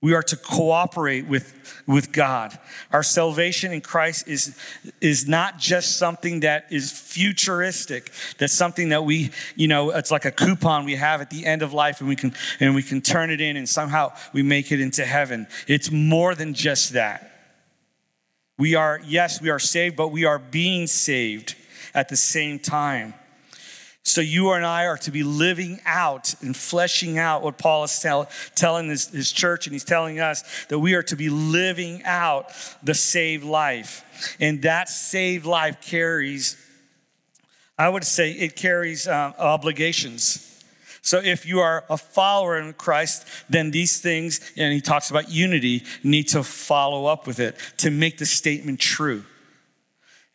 We 0.00 0.14
are 0.14 0.22
to 0.22 0.36
cooperate 0.36 1.26
with, 1.26 1.82
with 1.86 2.12
God. 2.12 2.56
Our 2.92 3.02
salvation 3.02 3.72
in 3.72 3.80
Christ 3.80 4.28
is, 4.28 4.56
is 5.00 5.26
not 5.26 5.58
just 5.58 5.96
something 5.96 6.40
that 6.40 6.66
is 6.70 6.92
futuristic. 6.92 8.12
That's 8.38 8.52
something 8.52 8.90
that 8.90 9.04
we, 9.04 9.30
you 9.56 9.66
know, 9.66 9.90
it's 9.90 10.12
like 10.12 10.24
a 10.24 10.30
coupon 10.30 10.84
we 10.84 10.94
have 10.94 11.20
at 11.20 11.30
the 11.30 11.44
end 11.44 11.62
of 11.62 11.72
life 11.72 11.98
and 11.98 12.08
we 12.08 12.14
can 12.14 12.32
and 12.60 12.76
we 12.76 12.82
can 12.84 13.00
turn 13.00 13.30
it 13.30 13.40
in 13.40 13.56
and 13.56 13.68
somehow 13.68 14.12
we 14.32 14.42
make 14.42 14.70
it 14.70 14.80
into 14.80 15.04
heaven. 15.04 15.48
It's 15.66 15.90
more 15.90 16.36
than 16.36 16.54
just 16.54 16.92
that. 16.92 17.32
We 18.56 18.76
are, 18.76 19.00
yes, 19.04 19.40
we 19.40 19.50
are 19.50 19.58
saved, 19.58 19.96
but 19.96 20.08
we 20.08 20.24
are 20.24 20.38
being 20.38 20.86
saved 20.86 21.56
at 21.92 22.08
the 22.08 22.16
same 22.16 22.60
time. 22.60 23.14
So 24.04 24.22
you 24.22 24.52
and 24.52 24.64
I 24.64 24.86
are 24.86 24.96
to 24.98 25.10
be 25.10 25.22
living 25.22 25.80
out 25.84 26.34
and 26.40 26.56
fleshing 26.56 27.18
out 27.18 27.42
what 27.42 27.58
Paul 27.58 27.84
is 27.84 27.98
tell, 28.00 28.28
telling 28.54 28.88
his, 28.88 29.08
his 29.08 29.30
church, 29.30 29.66
and 29.66 29.74
he's 29.74 29.84
telling 29.84 30.18
us 30.18 30.42
that 30.66 30.78
we 30.78 30.94
are 30.94 31.02
to 31.04 31.16
be 31.16 31.28
living 31.28 32.02
out 32.04 32.50
the 32.82 32.94
saved 32.94 33.44
life. 33.44 34.36
And 34.40 34.62
that 34.62 34.88
saved 34.88 35.44
life 35.44 35.82
carries, 35.82 36.56
I 37.76 37.88
would 37.88 38.04
say, 38.04 38.32
it 38.32 38.56
carries 38.56 39.06
uh, 39.06 39.34
obligations. 39.38 40.44
So 41.02 41.20
if 41.22 41.46
you 41.46 41.60
are 41.60 41.84
a 41.88 41.96
follower 41.96 42.58
in 42.58 42.72
Christ, 42.72 43.26
then 43.48 43.70
these 43.70 44.00
things, 44.00 44.40
and 44.56 44.72
he 44.72 44.80
talks 44.80 45.10
about 45.10 45.30
unity, 45.30 45.84
need 46.02 46.28
to 46.28 46.42
follow 46.42 47.06
up 47.06 47.26
with 47.26 47.40
it 47.40 47.56
to 47.78 47.90
make 47.90 48.18
the 48.18 48.26
statement 48.26 48.80
true. 48.80 49.24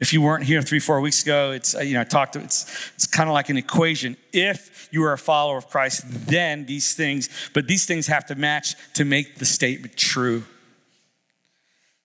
If 0.03 0.11
you 0.11 0.21
weren't 0.21 0.43
here 0.43 0.61
three, 0.61 0.79
four 0.79 0.99
weeks 0.99 1.23
ago, 1.23 1.51
it's, 1.51 1.77
uh, 1.77 1.79
you 1.79 1.93
know, 1.93 2.01
I 2.01 2.03
talked, 2.03 2.35
it's, 2.35 2.91
it's 2.95 3.07
kind 3.07 3.29
of 3.29 3.33
like 3.33 3.47
an 3.47 3.55
equation. 3.55 4.17
If 4.33 4.89
you 4.91 5.01
are 5.05 5.13
a 5.13 5.17
follower 5.17 5.55
of 5.55 5.69
Christ, 5.69 6.03
then 6.27 6.65
these 6.65 6.93
things, 6.93 7.29
but 7.53 7.67
these 7.67 7.85
things 7.85 8.07
have 8.07 8.25
to 8.25 8.35
match 8.35 8.75
to 8.95 9.05
make 9.05 9.37
the 9.37 9.45
statement 9.45 9.95
true. 9.95 10.43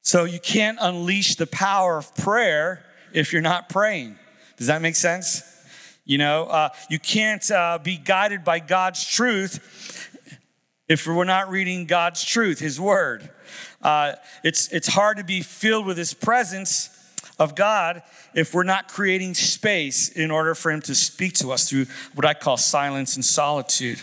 So 0.03 0.23
you 0.23 0.39
can't 0.39 0.79
unleash 0.81 1.35
the 1.35 1.49
power 1.49 1.99
of 1.99 2.15
prayer 2.15 2.85
if 3.13 3.33
you're 3.33 3.43
not 3.43 3.69
praying. 3.69 4.17
Does 4.59 4.69
that 4.69 4.81
make 4.81 4.95
sense? 4.95 5.43
You 6.05 6.19
know, 6.19 6.45
uh, 6.45 6.69
you 6.89 7.01
can't 7.01 7.51
uh, 7.51 7.81
be 7.83 7.97
guided 7.97 8.45
by 8.45 8.61
God's 8.61 9.05
truth 9.05 9.59
if 10.89 11.05
we're 11.05 11.25
not 11.25 11.51
reading 11.51 11.87
God's 11.87 12.25
truth, 12.25 12.61
His 12.61 12.81
Word. 12.81 13.29
Uh, 13.83 14.13
it's, 14.45 14.69
it's 14.73 14.87
hard 14.87 15.17
to 15.17 15.25
be 15.25 15.43
filled 15.43 15.85
with 15.85 15.97
His 15.97 16.15
presence 16.15 16.91
of 17.39 17.55
God 17.55 18.03
if 18.35 18.55
we're 18.55 18.65
not 18.65 18.89
creating 18.89 19.35
space 19.35 20.09
in 20.09 20.31
order 20.31 20.55
for 20.55 20.71
Him 20.71 20.83
to 20.83 20.95
speak 20.95 21.35
to 21.35 21.53
us 21.53 21.69
through 21.69 21.87
what 22.15 22.27
I 22.27 22.35
call 22.35 22.57
silence 22.57 23.17
and 23.17 23.25
solitude. 23.25 24.01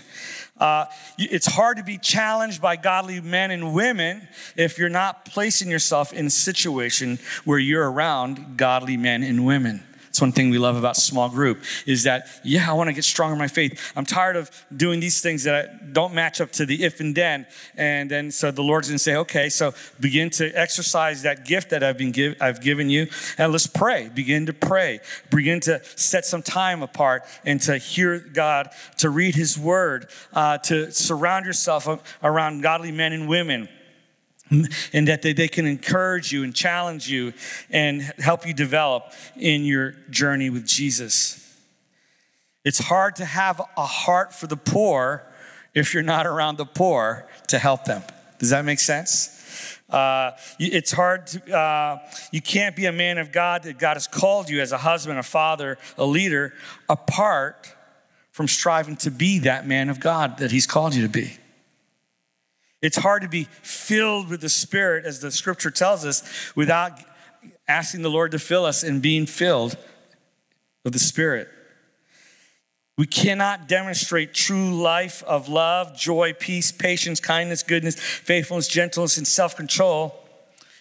Uh, 0.58 0.86
it's 1.18 1.48
hard 1.48 1.78
to 1.78 1.84
be 1.84 1.98
challenged 1.98 2.62
by 2.62 2.78
godly 2.78 3.20
men 3.20 3.52
and 3.52 3.74
women 3.74 4.26
if 4.56 4.78
you're 4.78 4.88
not 4.88 5.26
placing 5.26 5.70
yourself 5.70 6.14
in 6.14 6.28
a 6.28 6.30
situation 6.30 7.20
where 7.44 7.60
you're 7.60 7.92
around 7.92 8.58
godly 8.58 8.96
men 8.96 9.22
and 9.22 9.46
women. 9.46 9.84
It's 10.16 10.22
one 10.22 10.32
thing 10.32 10.50
we 10.50 10.58
love 10.58 10.78
about 10.78 10.96
small 10.96 11.28
group 11.28 11.62
is 11.86 12.04
that, 12.04 12.30
yeah, 12.42 12.72
I 12.72 12.74
want 12.74 12.88
to 12.88 12.94
get 12.94 13.04
stronger 13.04 13.34
in 13.34 13.38
my 13.38 13.50
faith. 13.50 13.92
I'm 13.98 14.06
tired 14.06 14.38
of 14.38 14.50
doing 14.74 15.02
these 15.02 15.20
things 15.20 15.44
that 15.44 15.92
don't 15.92 16.14
match 16.14 16.40
up 16.40 16.54
to 16.54 16.66
the 16.66 16.86
if 16.86 17.02
and 17.02 17.14
then. 17.14 17.46
And 17.76 18.10
then 18.10 18.32
so 18.32 18.50
the 18.50 18.62
Lord's 18.62 18.88
going 18.88 18.96
to 18.96 19.04
say, 19.04 19.18
okay, 19.18 19.50
so 19.50 19.74
begin 20.00 20.30
to 20.30 20.58
exercise 20.58 21.24
that 21.24 21.44
gift 21.44 21.72
that 21.72 21.84
I've 21.84 21.98
been 21.98 22.14
give, 22.14 22.38
I've 22.40 22.62
given 22.62 22.90
you, 22.90 23.08
and 23.38 23.52
let's 23.52 23.68
pray. 23.68 24.08
Begin 24.08 24.46
to 24.46 24.54
pray. 24.54 25.02
Begin 25.32 25.60
to 25.60 25.84
set 25.98 26.24
some 26.24 26.42
time 26.42 26.82
apart 26.82 27.24
and 27.44 27.62
to 27.64 27.78
hear 27.78 28.18
God, 28.18 28.70
to 29.00 29.10
read 29.10 29.36
His 29.36 29.60
Word, 29.60 30.08
uh, 30.32 30.60
to 30.60 30.94
surround 30.94 31.46
yourself 31.46 31.90
around 32.24 32.62
godly 32.62 32.94
men 32.94 33.12
and 33.12 33.28
women 33.28 33.68
and 34.50 35.08
that 35.08 35.22
they, 35.22 35.34
they 35.34 35.48
can 35.48 35.66
encourage 35.66 36.32
you 36.32 36.44
and 36.44 36.54
challenge 36.54 37.10
you 37.10 37.34
and 37.70 38.02
help 38.20 38.46
you 38.46 38.54
develop 38.54 39.12
in 39.38 39.66
your 39.66 39.92
journey 40.10 40.50
with 40.50 40.66
Jesus. 40.66 41.42
It's 42.64 42.80
hard 42.80 43.16
to 43.18 43.26
have 43.26 43.62
a 43.78 43.86
heart 43.86 44.34
for 44.34 44.48
the 44.48 44.58
poor 44.58 45.24
if 45.74 45.94
you're 45.94 46.04
not 46.04 46.26
around 46.26 46.58
the 46.58 46.66
poor 46.66 47.28
to 47.48 47.60
help 47.60 47.86
them. 47.86 48.04
Does 48.40 48.50
that 48.50 48.66
make 48.66 48.80
sense? 48.80 49.32
Uh, 49.90 50.32
it's 50.60 50.92
hard 50.92 51.28
to, 51.28 51.58
uh, 51.58 52.00
you 52.32 52.42
can't 52.42 52.76
be 52.76 52.86
a 52.86 52.92
man 52.92 53.18
of 53.18 53.32
God 53.32 53.64
that 53.64 53.78
God 53.78 53.94
has 53.94 54.08
called 54.08 54.50
you 54.50 54.62
as 54.62 54.72
a 54.72 54.78
husband, 54.80 55.20
a 55.20 55.24
father, 55.24 55.78
a 55.98 56.06
leader, 56.06 56.54
apart 56.90 57.72
from 58.32 58.48
striving 58.48 58.98
to 58.98 59.12
be 59.12 59.40
that 59.40 59.68
man 59.68 59.90
of 59.90 60.00
God 60.00 60.40
that 60.40 60.52
He's 60.52 60.66
called 60.68 60.96
you 60.96 61.04
to 61.04 61.10
be. 61.10 61.38
It's 62.86 62.98
hard 62.98 63.24
to 63.24 63.28
be 63.28 63.48
filled 63.64 64.30
with 64.30 64.42
the 64.42 64.50
Spirit, 64.50 65.06
as 65.06 65.20
the 65.20 65.32
scripture 65.32 65.72
tells 65.72 66.06
us, 66.06 66.22
without 66.56 67.00
asking 67.68 68.04
the 68.04 68.12
Lord 68.12 68.30
to 68.34 68.40
fill 68.40 68.64
us 68.64 68.84
and 68.84 69.02
being 69.02 69.26
filled 69.26 69.76
with 70.84 70.94
the 70.94 71.00
Spirit. 71.00 71.50
We 72.96 73.08
cannot 73.08 73.68
demonstrate 73.68 74.36
true 74.36 74.80
life 74.80 75.24
of 75.24 75.50
love, 75.50 75.98
joy, 75.98 76.34
peace, 76.34 76.72
patience, 76.72 77.20
kindness, 77.20 77.64
goodness, 77.64 78.00
faithfulness, 78.00 78.68
gentleness, 78.68 79.18
and 79.18 79.28
self 79.28 79.56
control 79.56 80.14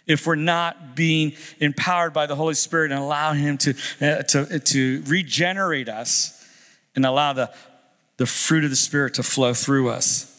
if 0.06 0.26
we're 0.26 0.34
not 0.34 0.94
being 0.94 1.32
empowered 1.58 2.12
by 2.12 2.26
the 2.26 2.37
Holy 2.37 2.52
Spirit 2.52 2.92
and 2.92 3.00
allow 3.00 3.32
Him 3.32 3.56
to, 3.56 3.75
uh, 4.02 4.23
to, 4.25 4.58
to 4.58 5.02
regenerate 5.06 5.88
us 5.88 6.46
and 6.94 7.06
allow 7.06 7.32
the, 7.32 7.50
the 8.18 8.26
fruit 8.26 8.62
of 8.62 8.68
the 8.68 8.76
Spirit 8.76 9.14
to 9.14 9.23
flow 9.23 9.54
through 9.54 9.88
us 9.88 10.33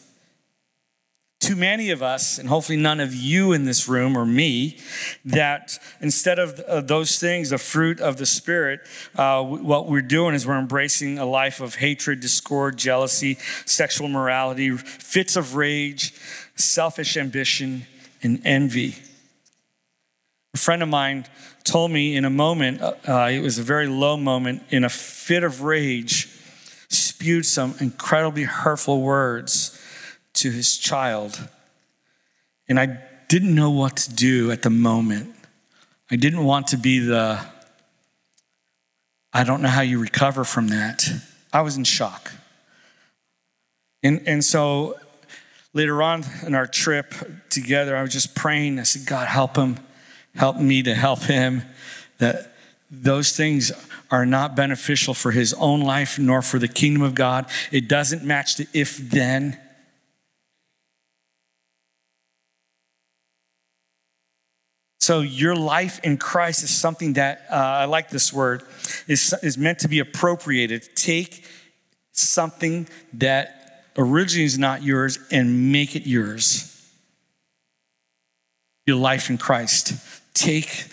too 1.46 1.54
many 1.54 1.90
of 1.90 2.02
us, 2.02 2.38
and 2.38 2.48
hopefully 2.48 2.76
none 2.76 2.98
of 2.98 3.14
you 3.14 3.52
in 3.52 3.64
this 3.64 3.88
room 3.88 4.18
or 4.18 4.26
me, 4.26 4.76
that 5.24 5.78
instead 6.00 6.40
of 6.40 6.88
those 6.88 7.20
things, 7.20 7.50
the 7.50 7.58
fruit 7.58 8.00
of 8.00 8.16
the 8.16 8.26
Spirit, 8.26 8.80
uh, 9.14 9.40
what 9.44 9.86
we're 9.86 10.02
doing 10.02 10.34
is 10.34 10.44
we're 10.44 10.58
embracing 10.58 11.20
a 11.20 11.24
life 11.24 11.60
of 11.60 11.76
hatred, 11.76 12.18
discord, 12.18 12.76
jealousy, 12.76 13.38
sexual 13.64 14.08
morality, 14.08 14.76
fits 14.76 15.36
of 15.36 15.54
rage, 15.54 16.12
selfish 16.56 17.16
ambition, 17.16 17.86
and 18.24 18.42
envy. 18.44 18.96
A 20.54 20.58
friend 20.58 20.82
of 20.82 20.88
mine 20.88 21.26
told 21.62 21.92
me 21.92 22.16
in 22.16 22.24
a 22.24 22.30
moment, 22.30 22.82
uh, 22.82 22.94
uh 23.06 23.28
it 23.30 23.40
was 23.40 23.56
a 23.56 23.62
very 23.62 23.86
low 23.86 24.16
moment, 24.16 24.64
in 24.70 24.82
a 24.82 24.88
fit 24.88 25.44
of 25.44 25.62
rage, 25.62 26.28
spewed 26.88 27.46
some 27.46 27.76
incredibly 27.78 28.42
hurtful 28.42 29.00
words 29.00 29.75
to 30.36 30.50
his 30.50 30.76
child. 30.76 31.48
And 32.68 32.78
I 32.78 32.98
didn't 33.28 33.54
know 33.54 33.70
what 33.70 33.96
to 33.96 34.14
do 34.14 34.50
at 34.50 34.62
the 34.62 34.70
moment. 34.70 35.34
I 36.10 36.16
didn't 36.16 36.44
want 36.44 36.68
to 36.68 36.76
be 36.76 37.00
the, 37.00 37.40
I 39.32 39.44
don't 39.44 39.62
know 39.62 39.68
how 39.68 39.82
you 39.82 39.98
recover 39.98 40.44
from 40.44 40.68
that. 40.68 41.08
I 41.52 41.62
was 41.62 41.76
in 41.76 41.84
shock. 41.84 42.32
And, 44.02 44.22
and 44.26 44.44
so 44.44 44.96
later 45.72 46.02
on 46.02 46.24
in 46.46 46.54
our 46.54 46.66
trip 46.66 47.14
together, 47.50 47.96
I 47.96 48.02
was 48.02 48.12
just 48.12 48.34
praying. 48.34 48.78
I 48.78 48.84
said, 48.84 49.06
God, 49.06 49.26
help 49.26 49.56
him, 49.56 49.78
help 50.34 50.56
me 50.56 50.82
to 50.84 50.94
help 50.94 51.22
him. 51.22 51.62
That 52.18 52.52
those 52.90 53.36
things 53.36 53.72
are 54.10 54.24
not 54.24 54.54
beneficial 54.54 55.12
for 55.12 55.32
his 55.32 55.52
own 55.54 55.80
life 55.80 56.18
nor 56.18 56.40
for 56.40 56.58
the 56.58 56.68
kingdom 56.68 57.02
of 57.02 57.14
God. 57.14 57.46
It 57.72 57.88
doesn't 57.88 58.22
match 58.22 58.56
the 58.56 58.68
if 58.72 58.96
then. 58.96 59.58
So, 65.06 65.20
your 65.20 65.54
life 65.54 66.00
in 66.02 66.18
Christ 66.18 66.64
is 66.64 66.70
something 66.70 67.12
that, 67.12 67.46
uh, 67.48 67.54
I 67.54 67.84
like 67.84 68.10
this 68.10 68.32
word, 68.32 68.64
is, 69.06 69.32
is 69.40 69.56
meant 69.56 69.78
to 69.78 69.88
be 69.88 70.00
appropriated. 70.00 70.96
Take 70.96 71.44
something 72.10 72.88
that 73.12 73.84
originally 73.96 74.46
is 74.46 74.58
not 74.58 74.82
yours 74.82 75.20
and 75.30 75.70
make 75.70 75.94
it 75.94 76.08
yours. 76.08 76.90
Your 78.84 78.96
life 78.96 79.30
in 79.30 79.38
Christ. 79.38 79.92
Take 80.34 80.88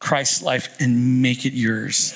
Christ's 0.00 0.42
life 0.42 0.76
and 0.78 1.22
make 1.22 1.46
it 1.46 1.54
yours. 1.54 2.14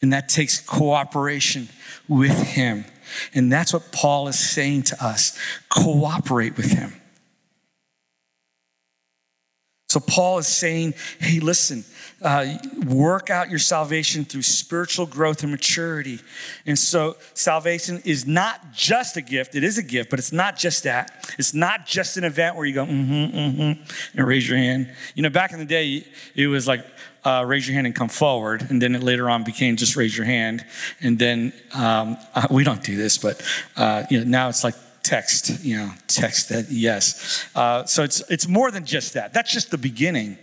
And 0.00 0.10
that 0.14 0.30
takes 0.30 0.58
cooperation 0.58 1.68
with 2.08 2.54
Him. 2.54 2.86
And 3.34 3.52
that's 3.52 3.74
what 3.74 3.92
Paul 3.92 4.26
is 4.26 4.38
saying 4.38 4.84
to 4.84 5.04
us 5.04 5.38
cooperate 5.68 6.56
with 6.56 6.72
Him. 6.72 6.99
So 9.90 9.98
Paul 9.98 10.38
is 10.38 10.46
saying, 10.46 10.94
hey, 11.18 11.40
listen, 11.40 11.84
uh, 12.22 12.58
work 12.86 13.28
out 13.28 13.50
your 13.50 13.58
salvation 13.58 14.24
through 14.24 14.42
spiritual 14.42 15.04
growth 15.04 15.42
and 15.42 15.50
maturity. 15.50 16.20
And 16.64 16.78
so 16.78 17.16
salvation 17.34 18.00
is 18.04 18.24
not 18.24 18.72
just 18.72 19.16
a 19.16 19.20
gift, 19.20 19.56
it 19.56 19.64
is 19.64 19.78
a 19.78 19.82
gift, 19.82 20.08
but 20.08 20.20
it's 20.20 20.30
not 20.30 20.56
just 20.56 20.84
that. 20.84 21.34
It's 21.40 21.54
not 21.54 21.86
just 21.86 22.16
an 22.16 22.22
event 22.22 22.54
where 22.54 22.66
you 22.66 22.74
go, 22.74 22.84
mm-hmm, 22.86 23.36
mm-hmm, 23.36 23.82
and 24.16 24.28
raise 24.28 24.48
your 24.48 24.58
hand. 24.58 24.94
You 25.16 25.24
know, 25.24 25.28
back 25.28 25.52
in 25.52 25.58
the 25.58 25.64
day, 25.64 26.06
it 26.36 26.46
was 26.46 26.68
like, 26.68 26.86
uh, 27.24 27.44
raise 27.44 27.66
your 27.66 27.74
hand 27.74 27.88
and 27.88 27.96
come 27.96 28.08
forward. 28.08 28.64
And 28.70 28.80
then 28.80 28.94
it 28.94 29.02
later 29.02 29.28
on 29.28 29.42
became 29.42 29.74
just 29.74 29.96
raise 29.96 30.16
your 30.16 30.24
hand. 30.24 30.64
And 31.00 31.18
then 31.18 31.52
um, 31.74 32.16
uh, 32.36 32.46
we 32.48 32.62
don't 32.62 32.82
do 32.84 32.96
this, 32.96 33.18
but 33.18 33.42
uh, 33.76 34.04
you 34.08 34.20
know, 34.20 34.24
now 34.24 34.48
it's 34.48 34.62
like 34.62 34.76
text, 35.10 35.64
you 35.64 35.76
know, 35.76 35.90
text 36.06 36.50
that 36.50 36.70
yes. 36.70 37.44
Uh, 37.56 37.84
so 37.84 38.04
it's, 38.04 38.22
it's 38.30 38.46
more 38.46 38.70
than 38.70 38.84
just 38.84 39.14
that. 39.14 39.34
That's 39.34 39.52
just 39.52 39.72
the 39.72 39.78
beginning. 39.78 40.38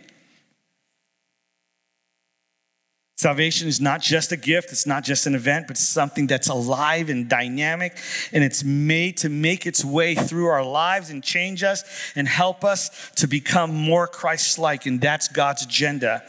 Salvation 3.16 3.70
is 3.70 3.80
not 3.80 4.02
just 4.02 4.34
a 4.34 4.38
gift, 4.38 4.74
it's 4.74 4.86
not 4.86 5.06
just 5.06 5.26
an 5.26 5.36
event, 5.36 5.68
but 5.68 5.78
something 5.78 6.28
that's 6.28 6.50
alive 6.50 7.10
and 7.10 7.30
dynamic, 7.30 7.98
and 8.34 8.44
it's 8.44 8.64
made 8.64 9.16
to 9.18 9.30
make 9.30 9.66
its 9.66 9.86
way 9.86 10.14
through 10.14 10.48
our 10.48 10.66
lives 10.66 11.10
and 11.12 11.24
change 11.24 11.64
us 11.64 11.84
and 12.16 12.28
help 12.28 12.66
us 12.66 13.10
to 13.16 13.26
become 13.26 13.74
more 13.74 14.06
Christ 14.06 14.60
like. 14.60 14.86
And 14.86 15.00
that's 15.00 15.30
God's 15.30 15.64
agenda. 15.64 16.24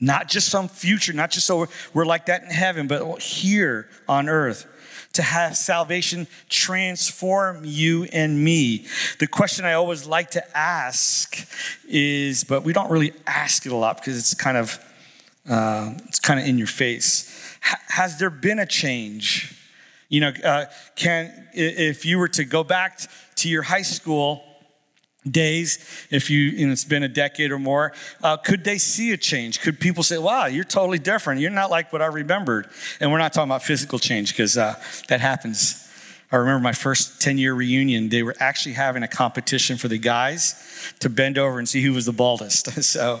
Not 0.00 0.28
just 0.28 0.48
some 0.48 0.68
future, 0.68 1.12
not 1.12 1.30
just 1.30 1.46
so 1.46 1.68
we're 1.94 2.04
like 2.04 2.26
that 2.26 2.42
in 2.42 2.50
heaven, 2.50 2.88
but 2.88 3.22
here 3.22 3.88
on 4.08 4.28
earth 4.28 4.66
to 5.12 5.22
have 5.22 5.56
salvation 5.56 6.26
transform 6.48 7.62
you 7.64 8.04
and 8.04 8.42
me. 8.42 8.86
The 9.18 9.26
question 9.26 9.64
I 9.64 9.74
always 9.74 10.06
like 10.06 10.30
to 10.32 10.56
ask 10.56 11.46
is, 11.88 12.44
but 12.44 12.62
we 12.62 12.72
don't 12.72 12.90
really 12.90 13.12
ask 13.26 13.66
it 13.66 13.72
a 13.72 13.76
lot 13.76 13.96
because 13.96 14.18
it's 14.18 14.34
kind 14.34 14.56
of 14.56 14.78
uh, 15.48 15.94
it's 16.06 16.20
kind 16.20 16.38
of 16.38 16.46
in 16.46 16.56
your 16.56 16.68
face. 16.68 17.56
H- 17.66 17.76
has 17.88 18.18
there 18.18 18.30
been 18.30 18.58
a 18.58 18.66
change? 18.66 19.58
You 20.08 20.20
know, 20.20 20.32
uh, 20.44 20.66
can 20.94 21.48
if 21.52 22.04
you 22.04 22.18
were 22.18 22.28
to 22.28 22.44
go 22.44 22.62
back 22.62 23.00
to 23.36 23.48
your 23.48 23.62
high 23.62 23.82
school 23.82 24.44
days, 25.28 25.78
if 26.10 26.30
you, 26.30 26.40
you 26.40 26.66
know, 26.66 26.72
it's 26.72 26.84
been 26.84 27.02
a 27.02 27.08
decade 27.08 27.52
or 27.52 27.58
more, 27.58 27.92
uh, 28.22 28.36
could 28.36 28.64
they 28.64 28.78
see 28.78 29.12
a 29.12 29.16
change? 29.16 29.60
Could 29.60 29.78
people 29.78 30.02
say, 30.02 30.18
wow, 30.18 30.46
you're 30.46 30.64
totally 30.64 30.98
different. 30.98 31.40
You're 31.40 31.50
not 31.50 31.70
like 31.70 31.92
what 31.92 32.02
I 32.02 32.06
remembered. 32.06 32.68
And 33.00 33.12
we're 33.12 33.18
not 33.18 33.32
talking 33.32 33.50
about 33.50 33.62
physical 33.62 33.98
change 33.98 34.32
because 34.32 34.56
uh, 34.56 34.74
that 35.08 35.20
happens. 35.20 35.78
I 36.32 36.36
remember 36.36 36.60
my 36.60 36.72
first 36.72 37.20
10 37.20 37.36
year 37.36 37.52
reunion, 37.52 38.08
they 38.08 38.22
were 38.22 38.34
actually 38.40 38.72
having 38.72 39.02
a 39.02 39.08
competition 39.08 39.76
for 39.76 39.88
the 39.88 39.98
guys 39.98 40.54
to 41.00 41.10
bend 41.10 41.36
over 41.36 41.58
and 41.58 41.68
see 41.68 41.82
who 41.82 41.92
was 41.92 42.06
the 42.06 42.12
baldest. 42.12 42.82
so, 42.82 43.20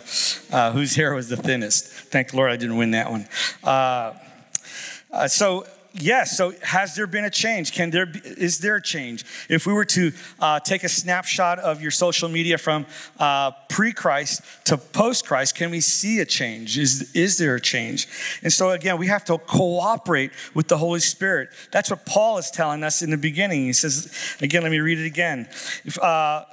uh, 0.50 0.72
whose 0.72 0.96
hair 0.96 1.14
was 1.14 1.28
the 1.28 1.36
thinnest. 1.36 1.86
Thank 1.86 2.30
the 2.30 2.36
Lord 2.36 2.50
I 2.50 2.56
didn't 2.56 2.78
win 2.78 2.92
that 2.92 3.10
one. 3.10 3.28
Uh, 3.62 4.14
uh, 5.10 5.28
so, 5.28 5.66
yes, 5.92 6.36
so 6.36 6.52
has 6.62 6.94
there 6.94 7.06
been 7.06 7.24
a 7.24 7.30
change? 7.30 7.72
Can 7.72 7.90
there 7.90 8.06
be, 8.06 8.20
is 8.20 8.58
there 8.58 8.76
a 8.76 8.82
change? 8.82 9.24
If 9.48 9.66
we 9.66 9.72
were 9.72 9.84
to 9.86 10.12
uh, 10.40 10.60
take 10.60 10.84
a 10.84 10.88
snapshot 10.88 11.58
of 11.58 11.80
your 11.80 11.90
social 11.90 12.28
media 12.28 12.58
from 12.58 12.86
uh, 13.18 13.52
pre-Christ 13.68 14.42
to 14.64 14.76
post-Christ, 14.76 15.54
can 15.54 15.70
we 15.70 15.80
see 15.80 16.20
a 16.20 16.24
change? 16.24 16.78
Is, 16.78 17.12
is 17.14 17.38
there 17.38 17.54
a 17.54 17.60
change? 17.60 18.08
And 18.42 18.52
so 18.52 18.70
again, 18.70 18.98
we 18.98 19.06
have 19.06 19.24
to 19.26 19.38
cooperate 19.38 20.32
with 20.54 20.68
the 20.68 20.78
Holy 20.78 21.00
Spirit. 21.00 21.50
That's 21.70 21.90
what 21.90 22.06
Paul 22.06 22.38
is 22.38 22.50
telling 22.50 22.82
us 22.82 23.02
in 23.02 23.10
the 23.10 23.16
beginning. 23.16 23.64
He 23.64 23.72
says, 23.72 24.36
again, 24.40 24.62
let 24.62 24.70
me 24.70 24.80
read 24.80 24.98
it 24.98 25.06
again. 25.06 25.48
If, 25.84 25.98
uh, 25.98 26.44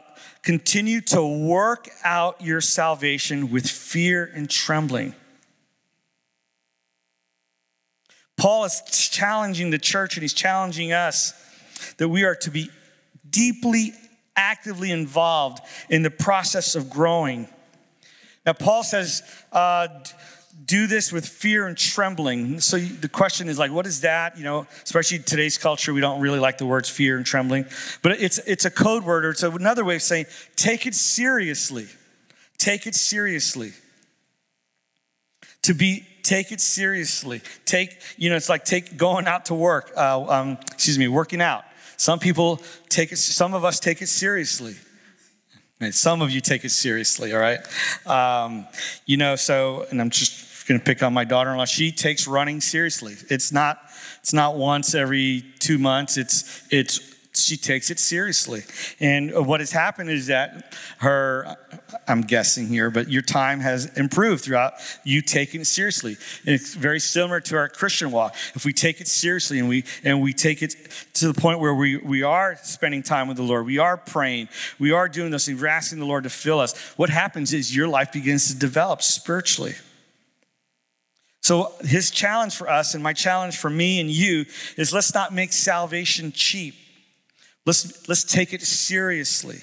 continue 0.42 1.02
to 1.02 1.22
work 1.22 1.90
out 2.04 2.40
your 2.40 2.62
salvation 2.62 3.52
with 3.52 3.68
fear 3.68 4.32
and 4.34 4.50
trembling. 4.50 5.14
Paul 8.40 8.64
is 8.64 8.82
challenging 9.12 9.70
the 9.70 9.78
church 9.78 10.16
and 10.16 10.22
he's 10.22 10.34
challenging 10.34 10.94
us 10.94 11.34
that 11.98 12.08
we 12.08 12.24
are 12.24 12.36
to 12.36 12.50
be 12.50 12.70
deeply, 13.30 13.92
actively 14.36 14.92
involved 14.92 15.60
in 15.90 16.04
the 16.04 16.10
process 16.10 16.74
of 16.74 16.90
growing. 16.90 17.50
Now, 18.46 18.54
Paul 18.54 18.84
says, 18.84 19.24
uh, 19.52 19.90
do 20.66 20.88
this 20.88 21.12
with 21.12 21.28
fear 21.28 21.68
and 21.68 21.78
trembling. 21.78 22.62
So 22.62 22.78
the 22.78 23.10
question 23.10 23.50
is 23.50 23.60
like, 23.60 23.72
what 23.72 23.86
is 23.86 24.02
that? 24.02 24.38
You 24.38 24.46
know, 24.46 24.68
especially 24.84 25.20
today's 25.20 25.58
culture, 25.58 25.94
we 25.94 26.00
don't 26.00 26.22
really 26.22 26.40
like 26.40 26.58
the 26.58 26.66
words 26.66 26.90
fear 26.90 27.18
and 27.18 27.26
trembling, 27.26 27.66
but 28.02 28.14
it's 28.22 28.38
it's 28.40 28.66
a 28.66 28.72
code 28.72 29.04
word 29.04 29.26
or 29.26 29.32
it's 29.32 29.44
another 29.44 29.84
way 29.84 29.96
of 29.96 30.02
saying 30.02 30.26
take 30.56 30.86
it 30.86 30.96
seriously. 30.96 31.88
Take 32.58 32.88
it 32.88 32.96
seriously. 32.96 33.72
To 35.64 35.74
be 35.74 36.06
take 36.30 36.52
it 36.52 36.62
seriously. 36.62 37.42
Take, 37.66 38.00
you 38.16 38.30
know, 38.30 38.36
it's 38.36 38.50
like 38.50 38.64
take 38.64 38.98
going 38.98 39.26
out 39.26 39.46
to 39.46 39.56
work, 39.56 39.92
uh, 39.98 40.22
um, 40.30 40.60
excuse 40.72 41.00
me, 41.00 41.08
working 41.08 41.42
out. 41.42 41.64
Some 41.98 42.20
people 42.20 42.62
take 42.88 43.12
it, 43.12 43.18
some 43.18 43.56
of 43.56 43.66
us 43.66 43.80
take 43.80 44.04
it 44.04 44.08
seriously. 44.08 44.76
And 45.82 45.96
some 45.96 46.22
of 46.22 46.30
you 46.30 46.40
take 46.40 46.66
it 46.66 46.70
seriously, 46.70 47.34
all 47.34 47.40
right? 47.40 47.60
Um, 48.06 48.68
you 49.08 49.18
know, 49.18 49.36
so, 49.36 49.88
and 49.90 50.00
I'm 50.00 50.12
just 50.12 50.68
gonna 50.68 50.80
pick 50.80 51.02
on 51.02 51.14
my 51.14 51.24
daughter-in-law. 51.24 51.66
She 51.66 51.92
takes 51.92 52.28
running 52.28 52.62
seriously. 52.62 53.16
It's 53.30 53.52
not, 53.52 53.80
it's 54.20 54.34
not 54.34 54.56
once 54.56 54.94
every 54.94 55.44
two 55.58 55.80
months. 55.80 56.16
It's, 56.16 56.64
it's 56.70 57.00
she 57.44 57.58
takes 57.58 57.90
it 57.90 58.00
seriously. 58.00 58.64
And 59.00 59.46
what 59.46 59.60
has 59.60 59.72
happened 59.72 60.10
is 60.10 60.28
that 60.28 60.76
her, 61.00 61.58
I'm 62.08 62.22
guessing 62.22 62.68
here, 62.68 62.90
but 62.90 63.10
your 63.10 63.22
time 63.22 63.60
has 63.60 63.86
improved 63.98 64.44
throughout 64.44 64.74
you 65.04 65.22
taking 65.22 65.62
it 65.62 65.66
seriously. 65.66 66.18
And 66.46 66.56
it's 66.56 66.74
very 66.74 67.00
similar 67.00 67.40
to 67.42 67.58
our 67.58 67.70
Christian 67.70 68.12
walk. 68.12 68.36
If 68.56 68.66
we 68.66 68.74
take 68.74 69.02
it 69.02 69.08
seriously 69.08 69.60
and 69.60 69.70
we 69.70 69.84
and 70.04 70.22
we 70.22 70.34
take 70.34 70.62
it 70.62 70.76
to 71.16 71.32
the 71.32 71.40
point 71.40 71.60
where 71.60 71.74
we, 71.74 71.98
we 71.98 72.24
are 72.24 72.58
spending 72.64 73.04
time 73.04 73.28
with 73.28 73.38
the 73.38 73.44
Lord, 73.44 73.66
we 73.66 73.78
are 73.78 73.98
praying, 73.98 74.50
we 74.80 74.92
are 74.92 75.08
doing 75.08 75.32
those 75.32 75.46
things, 75.46 75.62
we're 75.62 75.68
asking 75.68 76.00
the 76.00 76.06
Lord 76.06 76.24
to 76.24 76.30
fill 76.30 76.60
us, 76.60 76.78
what 76.98 77.10
happens 77.10 77.54
is 77.54 77.76
your 77.76 77.88
life 77.88 78.12
begins 78.12 78.48
to 78.48 78.58
develop 78.58 79.02
spiritually. 79.02 79.76
So, 81.42 81.74
his 81.82 82.12
challenge 82.12 82.56
for 82.56 82.70
us 82.70 82.94
and 82.94 83.04
my 83.04 83.14
challenge 83.14 83.58
for 83.58 83.70
me 83.70 84.00
and 84.00 84.10
you 84.10 84.46
is 84.78 84.94
let's 84.94 85.14
not 85.14 85.34
make 85.34 85.54
salvation 85.54 86.32
cheap. 86.32 86.76
Let's, 87.70 88.10
let's 88.10 88.24
take 88.24 88.52
it 88.52 88.64
seriously. 88.64 89.60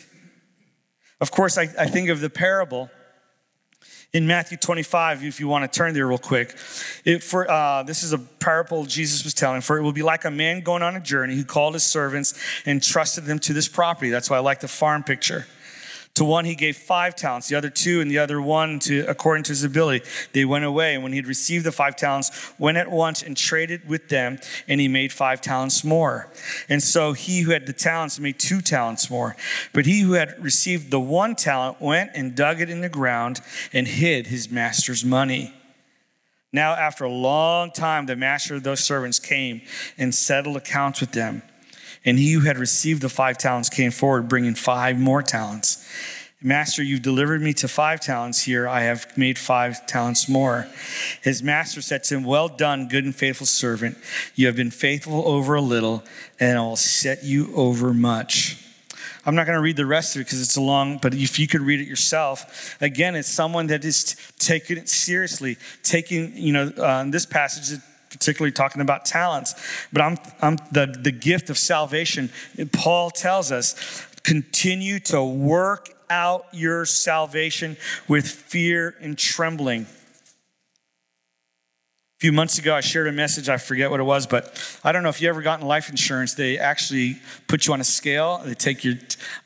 Of 1.20 1.32
course, 1.32 1.58
I, 1.58 1.62
I 1.62 1.86
think 1.86 2.08
of 2.08 2.20
the 2.20 2.30
parable 2.30 2.88
in 4.12 4.28
Matthew 4.28 4.56
25, 4.56 5.24
if 5.24 5.40
you 5.40 5.48
want 5.48 5.70
to 5.70 5.76
turn 5.76 5.92
there 5.92 6.06
real 6.06 6.16
quick. 6.16 6.56
It, 7.04 7.24
for, 7.24 7.50
uh, 7.50 7.82
this 7.82 8.04
is 8.04 8.12
a 8.12 8.18
parable 8.18 8.84
Jesus 8.84 9.24
was 9.24 9.34
telling. 9.34 9.60
For 9.60 9.76
it 9.76 9.82
will 9.82 9.90
be 9.90 10.04
like 10.04 10.24
a 10.24 10.30
man 10.30 10.60
going 10.60 10.84
on 10.84 10.94
a 10.94 11.00
journey 11.00 11.34
who 11.34 11.44
called 11.44 11.74
his 11.74 11.82
servants 11.82 12.40
and 12.64 12.80
trusted 12.80 13.24
them 13.24 13.40
to 13.40 13.52
this 13.52 13.66
property. 13.66 14.08
That's 14.08 14.30
why 14.30 14.36
I 14.36 14.40
like 14.40 14.60
the 14.60 14.68
farm 14.68 15.02
picture. 15.02 15.44
To 16.16 16.24
one 16.24 16.46
he 16.46 16.54
gave 16.54 16.78
five 16.78 17.14
talents, 17.14 17.48
the 17.48 17.56
other 17.56 17.68
two, 17.68 18.00
and 18.00 18.10
the 18.10 18.18
other 18.18 18.40
one 18.40 18.78
to 18.80 19.04
according 19.06 19.44
to 19.44 19.50
his 19.50 19.64
ability. 19.64 20.04
They 20.32 20.46
went 20.46 20.64
away, 20.64 20.94
and 20.94 21.02
when 21.02 21.12
he 21.12 21.18
had 21.18 21.26
received 21.26 21.66
the 21.66 21.72
five 21.72 21.94
talents, 21.94 22.30
went 22.58 22.78
at 22.78 22.90
once 22.90 23.22
and 23.22 23.36
traded 23.36 23.86
with 23.86 24.08
them, 24.08 24.38
and 24.66 24.80
he 24.80 24.88
made 24.88 25.12
five 25.12 25.42
talents 25.42 25.84
more. 25.84 26.30
And 26.70 26.82
so 26.82 27.12
he 27.12 27.40
who 27.40 27.50
had 27.50 27.66
the 27.66 27.74
talents 27.74 28.18
made 28.18 28.38
two 28.38 28.62
talents 28.62 29.10
more. 29.10 29.36
But 29.74 29.84
he 29.84 30.00
who 30.00 30.14
had 30.14 30.42
received 30.42 30.90
the 30.90 31.00
one 31.00 31.36
talent 31.36 31.82
went 31.82 32.12
and 32.14 32.34
dug 32.34 32.62
it 32.62 32.70
in 32.70 32.80
the 32.80 32.88
ground 32.88 33.40
and 33.74 33.86
hid 33.86 34.28
his 34.28 34.50
master's 34.50 35.04
money. 35.04 35.52
Now, 36.50 36.72
after 36.72 37.04
a 37.04 37.10
long 37.10 37.72
time, 37.72 38.06
the 38.06 38.16
master 38.16 38.54
of 38.54 38.62
those 38.62 38.80
servants 38.80 39.18
came 39.18 39.60
and 39.98 40.14
settled 40.14 40.56
accounts 40.56 41.02
with 41.02 41.12
them. 41.12 41.42
And 42.06 42.18
he 42.18 42.32
who 42.32 42.40
had 42.40 42.56
received 42.56 43.02
the 43.02 43.08
five 43.08 43.36
talents 43.36 43.68
came 43.68 43.90
forward, 43.90 44.28
bringing 44.28 44.54
five 44.54 44.96
more 44.98 45.22
talents. 45.22 45.85
Master, 46.42 46.82
you've 46.82 47.00
delivered 47.00 47.40
me 47.40 47.54
to 47.54 47.66
five 47.66 48.00
talents. 48.00 48.42
Here 48.42 48.68
I 48.68 48.82
have 48.82 49.16
made 49.16 49.38
five 49.38 49.86
talents 49.86 50.28
more. 50.28 50.68
His 51.22 51.42
master 51.42 51.80
said 51.80 52.04
to 52.04 52.16
him, 52.16 52.24
Well 52.24 52.48
done, 52.48 52.88
good 52.88 53.04
and 53.04 53.16
faithful 53.16 53.46
servant. 53.46 53.96
You 54.34 54.46
have 54.46 54.56
been 54.56 54.70
faithful 54.70 55.26
over 55.26 55.54
a 55.54 55.62
little, 55.62 56.04
and 56.38 56.58
I 56.58 56.60
will 56.60 56.76
set 56.76 57.24
you 57.24 57.54
over 57.54 57.94
much. 57.94 58.62
I'm 59.24 59.34
not 59.34 59.46
going 59.46 59.56
to 59.56 59.62
read 59.62 59.76
the 59.76 59.86
rest 59.86 60.14
of 60.14 60.20
it 60.20 60.24
because 60.26 60.42
it's 60.42 60.56
a 60.56 60.60
long, 60.60 60.98
but 60.98 61.14
if 61.14 61.38
you 61.38 61.48
could 61.48 61.62
read 61.62 61.80
it 61.80 61.88
yourself, 61.88 62.76
again, 62.82 63.16
it's 63.16 63.28
someone 63.28 63.68
that 63.68 63.84
is 63.84 64.14
taking 64.38 64.76
it 64.76 64.90
seriously, 64.90 65.56
taking, 65.82 66.36
you 66.36 66.52
know, 66.52 66.70
uh, 66.78 67.00
in 67.00 67.12
this 67.12 67.24
passage, 67.24 67.80
particularly 68.10 68.52
talking 68.52 68.82
about 68.82 69.06
talents. 69.06 69.54
But 69.90 70.02
I'm, 70.02 70.18
I'm 70.42 70.56
the, 70.70 70.86
the 71.00 71.12
gift 71.12 71.48
of 71.48 71.56
salvation. 71.56 72.30
Paul 72.72 73.10
tells 73.10 73.50
us 73.50 74.06
continue 74.22 74.98
to 74.98 75.24
work 75.24 75.95
out 76.10 76.46
your 76.52 76.84
salvation 76.84 77.76
with 78.08 78.28
fear 78.28 78.94
and 79.00 79.16
trembling. 79.16 79.86
A 82.16 82.18
few 82.18 82.32
months 82.32 82.58
ago, 82.58 82.74
I 82.74 82.80
shared 82.80 83.08
a 83.08 83.12
message. 83.12 83.50
I 83.50 83.58
forget 83.58 83.90
what 83.90 84.00
it 84.00 84.04
was, 84.04 84.26
but 84.26 84.58
I 84.82 84.90
don't 84.90 85.02
know 85.02 85.10
if 85.10 85.20
you 85.20 85.28
ever 85.28 85.42
gotten 85.42 85.66
life 85.66 85.90
insurance. 85.90 86.32
They 86.32 86.58
actually 86.58 87.20
put 87.46 87.66
you 87.66 87.74
on 87.74 87.82
a 87.82 87.84
scale. 87.84 88.40
They 88.42 88.54
take 88.54 88.84
your 88.84 88.94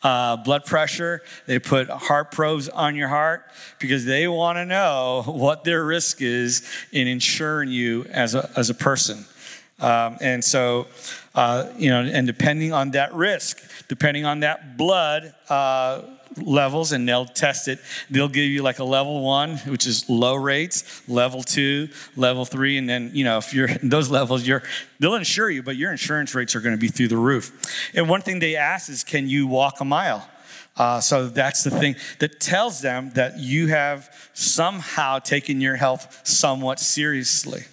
uh, 0.04 0.36
blood 0.36 0.66
pressure. 0.66 1.20
They 1.46 1.58
put 1.58 1.90
heart 1.90 2.30
probes 2.30 2.68
on 2.68 2.94
your 2.94 3.08
heart 3.08 3.42
because 3.80 4.04
they 4.04 4.28
want 4.28 4.56
to 4.58 4.64
know 4.64 5.24
what 5.26 5.64
their 5.64 5.84
risk 5.84 6.22
is 6.22 6.64
in 6.92 7.08
insuring 7.08 7.70
you 7.70 8.04
as 8.04 8.36
a, 8.36 8.48
as 8.56 8.70
a 8.70 8.74
person. 8.74 9.24
Um, 9.80 10.18
and 10.20 10.44
so, 10.44 10.86
uh, 11.34 11.70
you 11.76 11.90
know, 11.90 12.02
and 12.02 12.24
depending 12.24 12.72
on 12.72 12.92
that 12.92 13.12
risk, 13.14 13.60
depending 13.88 14.24
on 14.24 14.40
that 14.40 14.76
blood, 14.76 15.34
uh, 15.48 16.02
levels 16.36 16.92
and 16.92 17.08
they'll 17.08 17.26
test 17.26 17.68
it. 17.68 17.80
They'll 18.10 18.28
give 18.28 18.44
you 18.44 18.62
like 18.62 18.78
a 18.78 18.84
level 18.84 19.22
one, 19.22 19.56
which 19.58 19.86
is 19.86 20.08
low 20.08 20.34
rates, 20.34 21.02
level 21.08 21.42
two, 21.42 21.88
level 22.16 22.44
three, 22.44 22.78
and 22.78 22.88
then, 22.88 23.10
you 23.14 23.24
know, 23.24 23.38
if 23.38 23.52
you're 23.52 23.68
in 23.68 23.88
those 23.88 24.10
levels, 24.10 24.46
you're, 24.46 24.62
they'll 24.98 25.14
insure 25.14 25.50
you, 25.50 25.62
but 25.62 25.76
your 25.76 25.90
insurance 25.90 26.34
rates 26.34 26.54
are 26.54 26.60
going 26.60 26.74
to 26.74 26.80
be 26.80 26.88
through 26.88 27.08
the 27.08 27.16
roof. 27.16 27.90
And 27.94 28.08
one 28.08 28.22
thing 28.22 28.38
they 28.38 28.56
ask 28.56 28.88
is, 28.90 29.04
can 29.04 29.28
you 29.28 29.46
walk 29.46 29.80
a 29.80 29.84
mile? 29.84 30.28
Uh, 30.76 31.00
so 31.00 31.28
that's 31.28 31.62
the 31.62 31.70
thing 31.70 31.96
that 32.20 32.40
tells 32.40 32.80
them 32.80 33.10
that 33.10 33.38
you 33.38 33.68
have 33.68 34.30
somehow 34.32 35.18
taken 35.18 35.60
your 35.60 35.76
health 35.76 36.20
somewhat 36.24 36.78
seriously. 36.78 37.64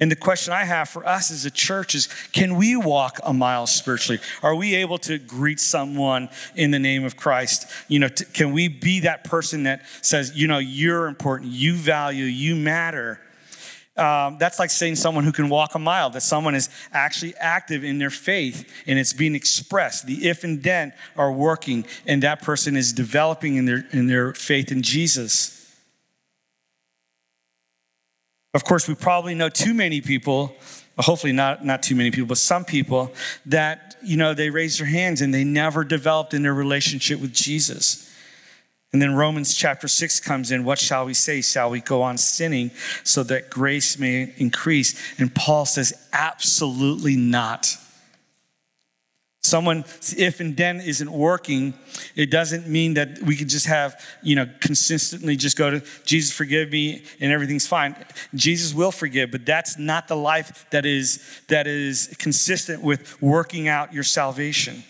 And 0.00 0.10
the 0.12 0.16
question 0.16 0.52
I 0.52 0.64
have 0.64 0.88
for 0.88 1.04
us 1.06 1.30
as 1.30 1.44
a 1.44 1.50
church 1.50 1.94
is 1.94 2.08
can 2.32 2.56
we 2.56 2.76
walk 2.76 3.18
a 3.24 3.32
mile 3.32 3.66
spiritually? 3.66 4.20
Are 4.42 4.54
we 4.54 4.76
able 4.76 4.98
to 4.98 5.18
greet 5.18 5.58
someone 5.58 6.28
in 6.54 6.70
the 6.70 6.78
name 6.78 7.04
of 7.04 7.16
Christ? 7.16 7.66
You 7.88 7.98
know, 7.98 8.08
can 8.08 8.52
we 8.52 8.68
be 8.68 9.00
that 9.00 9.24
person 9.24 9.64
that 9.64 9.82
says, 10.02 10.32
you 10.36 10.46
know, 10.46 10.58
you're 10.58 11.06
important, 11.06 11.50
you 11.50 11.74
value, 11.74 12.24
you 12.24 12.54
matter? 12.54 13.20
Um, 13.96 14.38
that's 14.38 14.60
like 14.60 14.70
saying 14.70 14.94
someone 14.94 15.24
who 15.24 15.32
can 15.32 15.48
walk 15.48 15.74
a 15.74 15.80
mile, 15.80 16.08
that 16.10 16.20
someone 16.20 16.54
is 16.54 16.70
actually 16.92 17.34
active 17.36 17.82
in 17.82 17.98
their 17.98 18.10
faith 18.10 18.72
and 18.86 18.96
it's 18.96 19.12
being 19.12 19.34
expressed. 19.34 20.06
The 20.06 20.28
if 20.28 20.44
and 20.44 20.62
then 20.62 20.92
are 21.16 21.32
working, 21.32 21.84
and 22.06 22.22
that 22.22 22.40
person 22.40 22.76
is 22.76 22.92
developing 22.92 23.56
in 23.56 23.64
their, 23.64 23.84
in 23.90 24.06
their 24.06 24.34
faith 24.34 24.70
in 24.70 24.82
Jesus. 24.82 25.57
Of 28.58 28.64
course, 28.64 28.88
we 28.88 28.96
probably 28.96 29.36
know 29.36 29.48
too 29.48 29.72
many 29.72 30.00
people, 30.00 30.56
hopefully 30.98 31.32
not, 31.32 31.64
not 31.64 31.80
too 31.80 31.94
many 31.94 32.10
people, 32.10 32.26
but 32.26 32.38
some 32.38 32.64
people 32.64 33.14
that, 33.46 33.94
you 34.02 34.16
know, 34.16 34.34
they 34.34 34.50
raise 34.50 34.78
their 34.78 34.88
hands 34.88 35.20
and 35.20 35.32
they 35.32 35.44
never 35.44 35.84
developed 35.84 36.34
in 36.34 36.42
their 36.42 36.54
relationship 36.54 37.20
with 37.20 37.32
Jesus. 37.32 38.12
And 38.92 39.00
then 39.00 39.14
Romans 39.14 39.54
chapter 39.54 39.86
6 39.86 40.18
comes 40.18 40.50
in. 40.50 40.64
What 40.64 40.80
shall 40.80 41.06
we 41.06 41.14
say? 41.14 41.40
Shall 41.40 41.70
we 41.70 41.80
go 41.80 42.02
on 42.02 42.18
sinning 42.18 42.72
so 43.04 43.22
that 43.22 43.48
grace 43.48 43.96
may 43.96 44.34
increase? 44.38 45.00
And 45.20 45.32
Paul 45.32 45.64
says, 45.64 45.92
absolutely 46.12 47.14
not 47.14 47.76
someone 49.42 49.84
if 50.16 50.40
and 50.40 50.56
then 50.56 50.80
isn't 50.80 51.10
working 51.10 51.72
it 52.16 52.30
doesn't 52.30 52.66
mean 52.66 52.94
that 52.94 53.22
we 53.22 53.36
could 53.36 53.48
just 53.48 53.66
have 53.66 54.00
you 54.22 54.34
know 54.34 54.46
consistently 54.60 55.36
just 55.36 55.56
go 55.56 55.70
to 55.70 55.82
jesus 56.04 56.34
forgive 56.34 56.70
me 56.70 57.02
and 57.20 57.32
everything's 57.32 57.66
fine. 57.66 57.94
Jesus 58.34 58.74
will 58.74 58.92
forgive 58.92 59.30
but 59.30 59.46
that's 59.46 59.78
not 59.78 60.08
the 60.08 60.16
life 60.16 60.66
that 60.70 60.84
is 60.84 61.22
that 61.48 61.66
is 61.66 62.14
consistent 62.18 62.82
with 62.82 63.20
working 63.22 63.68
out 63.68 63.92
your 63.92 64.04
salvation. 64.04 64.82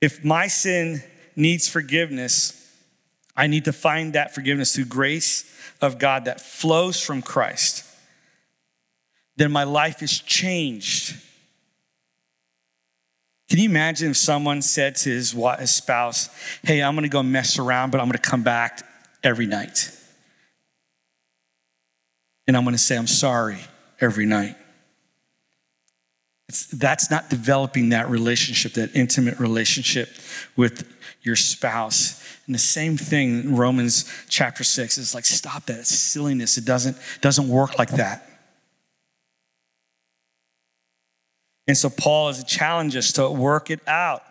If 0.00 0.24
my 0.24 0.46
sin 0.46 1.02
needs 1.36 1.68
forgiveness 1.68 2.54
i 3.36 3.46
need 3.46 3.64
to 3.64 3.72
find 3.72 4.14
that 4.14 4.34
forgiveness 4.34 4.74
through 4.74 4.86
grace 4.86 5.44
of 5.80 5.98
god 5.98 6.24
that 6.24 6.40
flows 6.40 7.00
from 7.00 7.22
christ 7.22 7.84
then 9.38 9.52
my 9.52 9.64
life 9.64 10.02
is 10.02 10.18
changed. 10.18 11.14
Can 13.48 13.60
you 13.60 13.68
imagine 13.68 14.10
if 14.10 14.16
someone 14.16 14.60
said 14.60 14.96
to 14.96 15.10
his, 15.10 15.32
his 15.32 15.74
spouse, 15.74 16.28
Hey, 16.62 16.82
I'm 16.82 16.94
gonna 16.94 17.08
go 17.08 17.22
mess 17.22 17.58
around, 17.58 17.90
but 17.90 18.00
I'm 18.00 18.08
gonna 18.08 18.18
come 18.18 18.42
back 18.42 18.82
every 19.22 19.46
night? 19.46 19.90
And 22.46 22.56
I'm 22.56 22.64
gonna 22.64 22.78
say, 22.78 22.98
I'm 22.98 23.06
sorry 23.06 23.58
every 24.00 24.26
night. 24.26 24.56
It's, 26.48 26.66
that's 26.66 27.10
not 27.10 27.30
developing 27.30 27.90
that 27.90 28.10
relationship, 28.10 28.72
that 28.72 28.96
intimate 28.96 29.38
relationship 29.38 30.08
with 30.56 30.90
your 31.22 31.36
spouse. 31.36 32.22
And 32.46 32.54
the 32.54 32.58
same 32.58 32.96
thing 32.96 33.40
in 33.40 33.56
Romans 33.56 34.10
chapter 34.28 34.64
6 34.64 34.98
is 34.98 35.14
like, 35.14 35.26
stop 35.26 35.66
that 35.66 35.86
silliness. 35.86 36.56
It 36.56 36.64
doesn't, 36.64 36.96
doesn't 37.20 37.48
work 37.48 37.78
like 37.78 37.90
that. 37.90 38.27
And 41.68 41.76
so 41.76 41.90
Paul 41.90 42.30
is 42.30 42.40
a 42.40 42.44
challenge 42.44 42.96
us 42.96 43.12
to 43.12 43.30
work 43.30 43.70
it 43.70 43.86
out. 43.86 44.22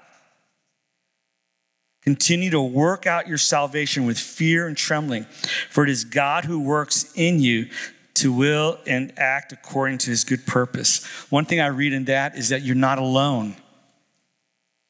Continue 2.01 2.49
to 2.49 2.61
work 2.61 3.05
out 3.05 3.27
your 3.27 3.37
salvation 3.37 4.05
with 4.05 4.17
fear 4.17 4.67
and 4.67 4.75
trembling, 4.75 5.25
for 5.69 5.83
it 5.83 5.89
is 5.89 6.03
God 6.03 6.45
who 6.45 6.59
works 6.59 7.11
in 7.15 7.39
you 7.39 7.69
to 8.15 8.33
will 8.33 8.79
and 8.87 9.13
act 9.19 9.51
according 9.51 9.99
to 9.99 10.09
his 10.09 10.23
good 10.23 10.45
purpose. 10.47 11.05
One 11.29 11.45
thing 11.45 11.59
I 11.59 11.67
read 11.67 11.93
in 11.93 12.05
that 12.05 12.35
is 12.35 12.49
that 12.49 12.63
you're 12.63 12.75
not 12.75 12.97
alone. 12.97 13.55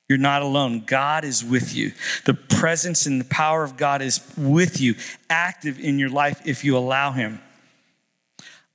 You're 0.07 0.17
not 0.17 0.41
alone. 0.41 0.83
God 0.85 1.25
is 1.25 1.43
with 1.43 1.75
you. 1.75 1.91
The 2.23 2.33
presence 2.33 3.05
and 3.05 3.19
the 3.19 3.25
power 3.25 3.63
of 3.63 3.75
God 3.75 4.01
is 4.01 4.21
with 4.37 4.79
you, 4.79 4.95
active 5.29 5.79
in 5.79 5.99
your 5.99 6.09
life 6.09 6.41
if 6.45 6.63
you 6.63 6.77
allow 6.77 7.11
him. 7.11 7.41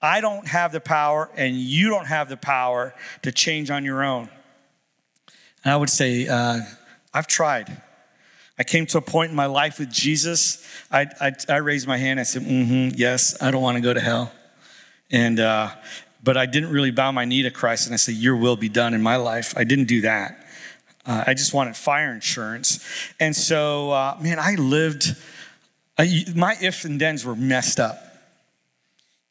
I 0.02 0.20
don't 0.20 0.48
have 0.48 0.72
the 0.72 0.80
power, 0.80 1.30
and 1.36 1.56
you 1.56 1.88
don't 1.88 2.06
have 2.06 2.28
the 2.28 2.36
power 2.36 2.92
to 3.22 3.30
change 3.30 3.70
on 3.70 3.84
your 3.84 4.02
own. 4.02 4.28
And 5.64 5.72
I 5.72 5.76
would 5.76 5.90
say, 5.90 6.26
uh, 6.26 6.60
I've 7.14 7.28
tried. 7.28 7.80
I 8.58 8.64
came 8.64 8.84
to 8.86 8.98
a 8.98 9.02
point 9.02 9.30
in 9.30 9.36
my 9.36 9.46
life 9.46 9.78
with 9.78 9.90
Jesus. 9.90 10.66
I, 10.90 11.06
I, 11.20 11.32
I 11.48 11.56
raised 11.56 11.86
my 11.86 11.96
hand. 11.96 12.20
I 12.20 12.24
said, 12.24 12.42
mm-hmm, 12.42 12.96
yes, 12.96 13.40
I 13.40 13.50
don't 13.50 13.62
want 13.62 13.76
to 13.76 13.80
go 13.80 13.94
to 13.94 14.00
hell. 14.00 14.32
And, 15.10 15.38
uh, 15.40 15.70
but 16.22 16.36
I 16.36 16.46
didn't 16.46 16.70
really 16.70 16.90
bow 16.90 17.12
my 17.12 17.24
knee 17.24 17.42
to 17.42 17.50
Christ 17.50 17.86
and 17.86 17.94
I 17.94 17.96
said, 17.96 18.14
Your 18.14 18.36
will 18.36 18.56
be 18.56 18.68
done 18.68 18.94
in 18.94 19.02
my 19.02 19.16
life. 19.16 19.54
I 19.56 19.64
didn't 19.64 19.86
do 19.86 20.02
that. 20.02 20.46
Uh, 21.04 21.24
I 21.26 21.34
just 21.34 21.52
wanted 21.52 21.76
fire 21.76 22.12
insurance. 22.12 22.84
And 23.18 23.34
so, 23.34 23.90
uh, 23.90 24.16
man, 24.20 24.38
I 24.38 24.54
lived, 24.54 25.16
I, 25.98 26.24
my 26.34 26.56
ifs 26.60 26.84
and 26.84 27.00
thens 27.00 27.24
were 27.24 27.34
messed 27.34 27.80
up. 27.80 28.11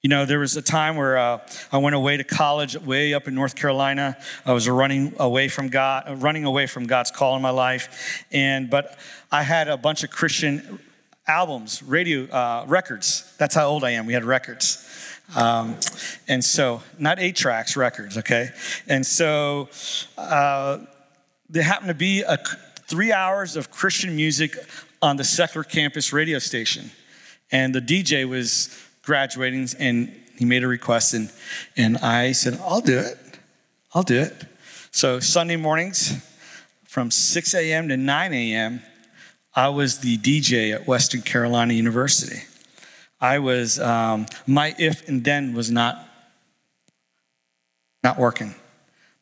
You 0.04 0.10
know, 0.10 0.26
there 0.26 0.40
was 0.40 0.58
a 0.58 0.64
time 0.64 0.96
where 0.96 1.16
uh, 1.16 1.48
I 1.72 1.78
went 1.78 1.96
away 1.96 2.18
to 2.18 2.24
college, 2.24 2.76
way 2.76 3.14
up 3.14 3.28
in 3.28 3.36
North 3.36 3.56
Carolina. 3.56 4.18
I 4.48 4.52
was 4.52 4.68
running 4.68 5.14
away 5.20 5.48
from 5.48 5.70
God, 5.70 6.24
running 6.24 6.44
away 6.44 6.66
from 6.66 6.88
God's 6.88 7.12
call 7.12 7.36
in 7.36 7.44
my 7.44 7.52
life, 7.52 8.26
and 8.32 8.68
but 8.68 8.98
I 9.32 9.44
had 9.44 9.68
a 9.68 9.78
bunch 9.78 10.04
of 10.04 10.10
Christian 10.10 10.80
albums, 11.28 11.84
radio 11.84 12.24
uh, 12.32 12.66
records. 12.68 13.32
That's 13.38 13.54
how 13.54 13.68
old 13.68 13.84
I 13.84 13.92
am. 13.92 14.08
We 14.08 14.14
had 14.14 14.24
records, 14.24 14.84
um, 15.36 15.78
and 16.28 16.44
so 16.44 16.82
not 16.98 17.20
eight 17.20 17.36
tracks, 17.36 17.78
records. 17.78 18.18
Okay, 18.18 18.50
and 18.88 19.06
so 19.06 19.70
uh, 20.18 20.80
there 21.48 21.62
happened 21.62 21.90
to 21.90 21.94
be 21.94 22.24
a 22.24 22.40
three 22.88 23.12
hours 23.12 23.56
of 23.56 23.70
Christian 23.70 24.16
music 24.16 24.58
on 25.00 25.18
the 25.18 25.24
secular 25.24 25.64
campus 25.64 26.12
radio 26.12 26.40
station, 26.40 26.90
and 27.52 27.76
the 27.76 27.82
DJ 27.82 28.28
was 28.28 28.76
graduating 29.04 29.68
and 29.80 30.16
he 30.38 30.46
made 30.46 30.64
a 30.64 30.68
request 30.68 31.14
and, 31.14 31.32
and 31.78 31.98
I 31.98 32.32
said, 32.32 32.60
I'll 32.62 32.82
do 32.82 32.98
it. 32.98 33.18
I'll 33.94 34.04
do 34.04 34.20
it. 34.20 34.46
So 34.92 35.20
Sunday 35.20 35.56
mornings 35.56 36.14
from 36.86 37.12
6 37.12 37.54
a.m. 37.54 37.90
to 37.90 37.98
9 37.98 38.34
a.m., 38.34 38.82
I 39.54 39.70
was 39.70 40.00
the 40.00 40.18
DJ 40.18 40.74
at 40.74 40.88
Western 40.88 41.22
Carolina 41.22 41.74
University. 41.74 42.44
I 43.20 43.40
was, 43.40 43.80
um, 43.80 44.26
my 44.48 44.74
if 44.80 45.08
and 45.08 45.24
then 45.24 45.54
was 45.54 45.70
not, 45.70 46.08
not 48.04 48.18
working, 48.18 48.56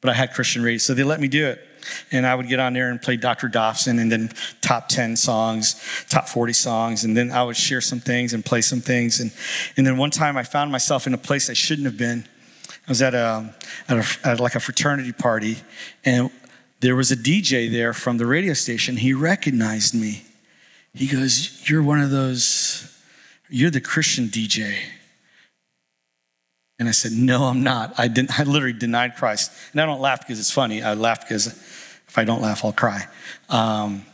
but 0.02 0.10
I 0.10 0.14
had 0.14 0.34
Christian 0.34 0.64
radio, 0.64 0.78
so 0.78 0.94
they 0.94 1.04
let 1.04 1.20
me 1.20 1.28
do 1.28 1.48
it 1.48 1.66
and 2.12 2.26
I 2.26 2.36
would 2.36 2.48
get 2.48 2.60
on 2.60 2.74
there 2.74 2.90
and 2.90 3.02
play 3.02 3.18
Dr. 3.18 3.48
Dobson 3.48 4.00
and 4.00 4.12
then 4.12 4.32
top 4.62 4.90
10 4.90 5.16
songs, 5.16 5.82
top 6.10 6.28
40 6.28 6.54
songs, 6.54 7.04
and 7.04 7.16
then 7.16 7.32
I 7.32 7.44
would 7.44 7.58
share 7.58 7.82
some 7.82 8.00
things 8.00 8.34
and 8.34 8.44
play 8.44 8.62
some 8.62 8.82
things. 8.82 9.20
And, 9.20 9.32
and 9.78 9.86
then 9.86 9.98
one 9.98 10.12
time 10.12 10.38
I 10.38 10.44
found 10.44 10.72
myself 10.72 11.08
in 11.08 11.14
a 11.14 11.18
place 11.18 11.50
I 11.50 11.54
shouldn't 11.54 11.86
have 11.86 11.98
been. 11.98 12.26
I 12.88 12.92
was 12.92 13.02
at, 13.02 13.14
a, 13.14 13.54
at, 13.88 13.98
a, 13.98 14.28
at 14.28 14.40
like 14.40 14.56
a 14.56 14.60
fraternity 14.60 15.12
party, 15.12 15.58
and 16.06 16.32
there 16.80 16.96
was 16.96 17.12
a 17.12 17.18
DJ 17.18 17.72
there 17.72 17.94
from 17.94 18.18
the 18.18 18.26
radio 18.26 18.54
station. 18.54 18.98
He 18.98 19.14
recognized 19.14 19.94
me. 19.94 20.26
He 20.94 21.08
goes, 21.08 21.70
You're 21.70 21.84
one 21.84 22.02
of 22.02 22.10
those, 22.10 22.98
you're 23.50 23.70
the 23.70 23.82
Christian 23.82 24.28
DJ. 24.28 24.76
And 26.80 26.88
I 26.88 26.92
said, 26.92 27.12
No, 27.12 27.44
I'm 27.44 27.62
not. 27.62 27.94
I, 28.00 28.08
didn't, 28.08 28.40
I 28.40 28.44
literally 28.44 28.78
denied 28.78 29.16
Christ. 29.16 29.52
And 29.72 29.82
I 29.82 29.86
don't 29.86 30.02
laugh 30.02 30.22
because 30.22 30.40
it's 30.40 30.52
funny. 30.52 30.82
I 30.82 30.94
laugh 30.94 31.22
because 31.22 31.48
if 31.48 32.18
I 32.18 32.24
don't 32.24 32.42
laugh, 32.42 32.66
I'll 32.66 32.74
cry. 32.74 33.08
Um, 33.50 34.06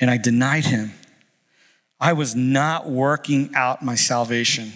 and 0.00 0.10
I 0.10 0.16
denied 0.16 0.64
him. 0.64 0.92
I 2.00 2.12
was 2.12 2.34
not 2.34 2.88
working 2.88 3.54
out 3.54 3.82
my 3.82 3.94
salvation. 3.94 4.72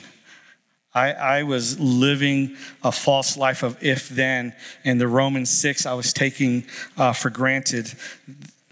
I, 0.93 1.12
I, 1.12 1.43
was 1.45 1.79
living 1.79 2.57
a 2.83 2.90
false 2.90 3.37
life 3.37 3.62
of 3.62 3.81
if 3.83 4.09
then. 4.09 4.55
And 4.85 5.01
the 5.01 5.07
Romans 5.07 5.51
6, 5.51 5.87
I 5.87 5.95
was 5.95 6.12
taking 6.12 6.64
uh, 6.97 7.12
for 7.12 7.31
granted 7.31 7.93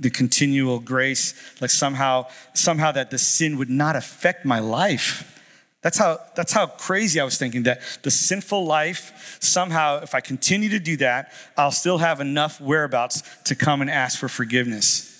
the 0.00 0.10
continual 0.10 0.80
grace, 0.80 1.34
like 1.60 1.70
somehow, 1.70 2.26
somehow 2.54 2.92
that 2.92 3.10
the 3.10 3.18
sin 3.18 3.58
would 3.58 3.70
not 3.70 3.96
affect 3.96 4.44
my 4.44 4.58
life. 4.58 5.37
That's 5.82 5.96
how, 5.96 6.18
that's 6.34 6.52
how 6.52 6.66
crazy 6.66 7.20
I 7.20 7.24
was 7.24 7.38
thinking 7.38 7.62
that 7.64 7.80
the 8.02 8.10
sinful 8.10 8.64
life, 8.64 9.38
somehow, 9.40 10.00
if 10.02 10.14
I 10.14 10.20
continue 10.20 10.70
to 10.70 10.80
do 10.80 10.96
that, 10.96 11.32
I'll 11.56 11.70
still 11.70 11.98
have 11.98 12.20
enough 12.20 12.60
whereabouts 12.60 13.22
to 13.44 13.54
come 13.54 13.80
and 13.80 13.88
ask 13.88 14.18
for 14.18 14.28
forgiveness. 14.28 15.14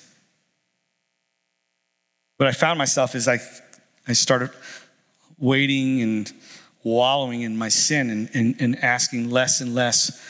But 2.39 2.49
I 2.49 2.53
found 2.53 2.79
myself 2.79 3.15
as 3.15 3.29
I, 3.29 3.39
I 4.07 4.13
started 4.15 4.51
waiting 5.39 6.03
and 6.03 6.33
wallowing 6.83 7.43
in 7.43 7.57
my 7.57 7.69
sin 7.69 8.11
and, 8.11 8.29
and, 8.35 8.57
and 8.61 8.83
asking 8.83 9.31
less 9.31 9.61
and 9.61 9.75
less 9.75 10.21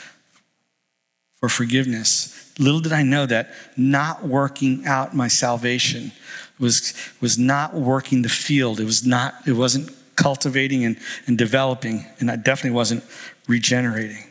for 1.37 1.49
forgiveness. 1.49 2.53
Little 2.59 2.81
did 2.81 2.93
I 2.93 3.03
know 3.03 3.25
that 3.27 3.51
not 3.77 4.25
working 4.25 4.85
out 4.85 5.15
my 5.15 5.29
salvation 5.29 6.13
was, 6.59 6.93
was 7.21 7.39
not 7.39 7.75
working 7.75 8.23
the 8.23 8.29
field. 8.29 8.81
It 8.81 8.85
was 8.85 9.07
not, 9.07 9.35
it 9.47 9.53
wasn't 9.53 9.91
cultivating 10.19 10.85
and, 10.85 10.99
and 11.27 11.39
developing, 11.39 12.05
and 12.19 12.31
I 12.31 12.37
definitely 12.37 12.77
wasn't 12.77 13.05
regenerating. 13.47 14.25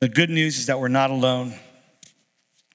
The 0.00 0.08
good 0.08 0.30
news 0.30 0.58
is 0.58 0.66
that 0.66 0.80
we're 0.80 0.88
not 0.88 1.10
alone. 1.10 1.54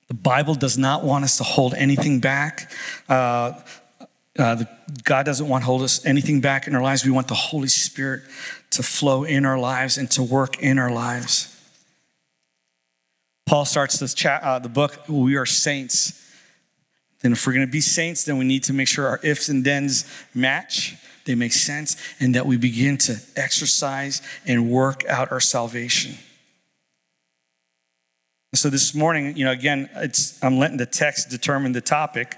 The 0.08 0.14
Bible 0.14 0.56
does 0.56 0.78
not 0.78 1.04
want 1.04 1.26
us 1.26 1.38
to 1.38 1.44
hold 1.44 1.74
anything 1.74 2.22
back. 2.22 2.72
Uh, 3.10 3.60
uh, 4.40 4.56
the, 4.56 4.70
God 5.04 5.26
doesn't 5.26 5.48
want 5.48 5.64
to 5.64 5.66
hold 5.66 5.82
us 5.82 6.06
anything 6.06 6.40
back 6.40 6.68
in 6.68 6.76
our 6.76 6.82
lives. 6.82 7.04
We 7.04 7.12
want 7.12 7.28
the 7.28 7.34
Holy 7.34 7.68
Spirit 7.68 8.24
to 8.72 8.84
flow 8.84 9.26
in 9.26 9.46
our 9.46 9.60
lives 9.60 9.98
and 9.98 10.10
to 10.12 10.24
work 10.24 10.60
in 10.60 10.80
our 10.80 10.92
lives. 10.92 11.54
Paul 13.46 13.66
starts 13.66 14.00
this 14.00 14.14
chat, 14.14 14.42
uh, 14.44 14.60
the 14.60 14.70
book, 14.70 14.98
We 15.10 15.36
Are 15.36 15.46
Saints. 15.46 16.24
Then, 17.22 17.32
if 17.32 17.46
we're 17.46 17.54
going 17.54 17.66
to 17.66 17.72
be 17.72 17.82
saints, 17.82 18.24
then 18.26 18.38
we 18.38 18.46
need 18.46 18.64
to 18.64 18.74
make 18.74 18.88
sure 18.88 19.08
our 19.08 19.20
ifs 19.24 19.50
and 19.50 19.64
thens 19.64 20.06
match, 20.34 20.96
they 21.26 21.36
make 21.36 21.54
sense, 21.54 21.98
and 22.20 22.36
that 22.36 22.46
we 22.46 22.58
begin 22.58 22.98
to 23.00 23.18
exercise 23.36 24.22
and 24.46 24.70
work 24.70 25.06
out 25.08 25.32
our 25.32 25.40
salvation. 25.40 26.16
So 28.56 28.70
this 28.70 28.96
morning, 28.96 29.36
you 29.36 29.46
know, 29.46 29.52
again, 29.52 29.90
it's, 29.96 30.42
I'm 30.44 30.58
letting 30.58 30.78
the 30.78 30.86
text 30.86 31.30
determine 31.30 31.74
the 31.74 31.82
topic. 31.82 32.38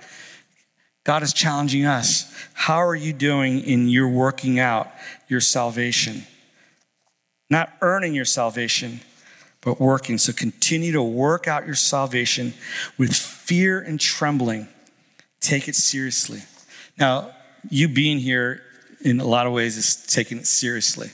God 1.06 1.24
is 1.24 1.34
challenging 1.34 1.86
us. 1.86 2.34
How 2.54 2.78
are 2.78 2.96
you 2.96 3.14
doing 3.14 3.62
in 3.62 3.88
your 3.90 4.10
working 4.10 4.60
out 4.60 4.92
your 5.28 5.40
salvation? 5.40 6.24
Not 7.50 7.72
earning 7.82 8.14
your 8.14 8.26
salvation, 8.26 9.02
but 9.62 9.80
working. 9.80 10.18
So 10.18 10.34
continue 10.34 10.92
to 10.92 11.02
work 11.02 11.48
out 11.48 11.66
your 11.66 11.76
salvation 11.76 12.54
with 12.98 13.16
fear 13.50 13.80
and 13.82 14.00
trembling. 14.00 14.68
Take 15.42 15.68
it 15.68 15.74
seriously. 15.74 16.44
Now, 17.00 17.32
you 17.68 17.88
being 17.88 18.20
here 18.20 18.62
in 19.02 19.20
a 19.20 19.26
lot 19.26 19.48
of 19.48 19.54
ways 19.54 19.76
is 19.76 19.96
taking 20.06 20.38
it 20.38 20.46
seriously. 20.46 21.10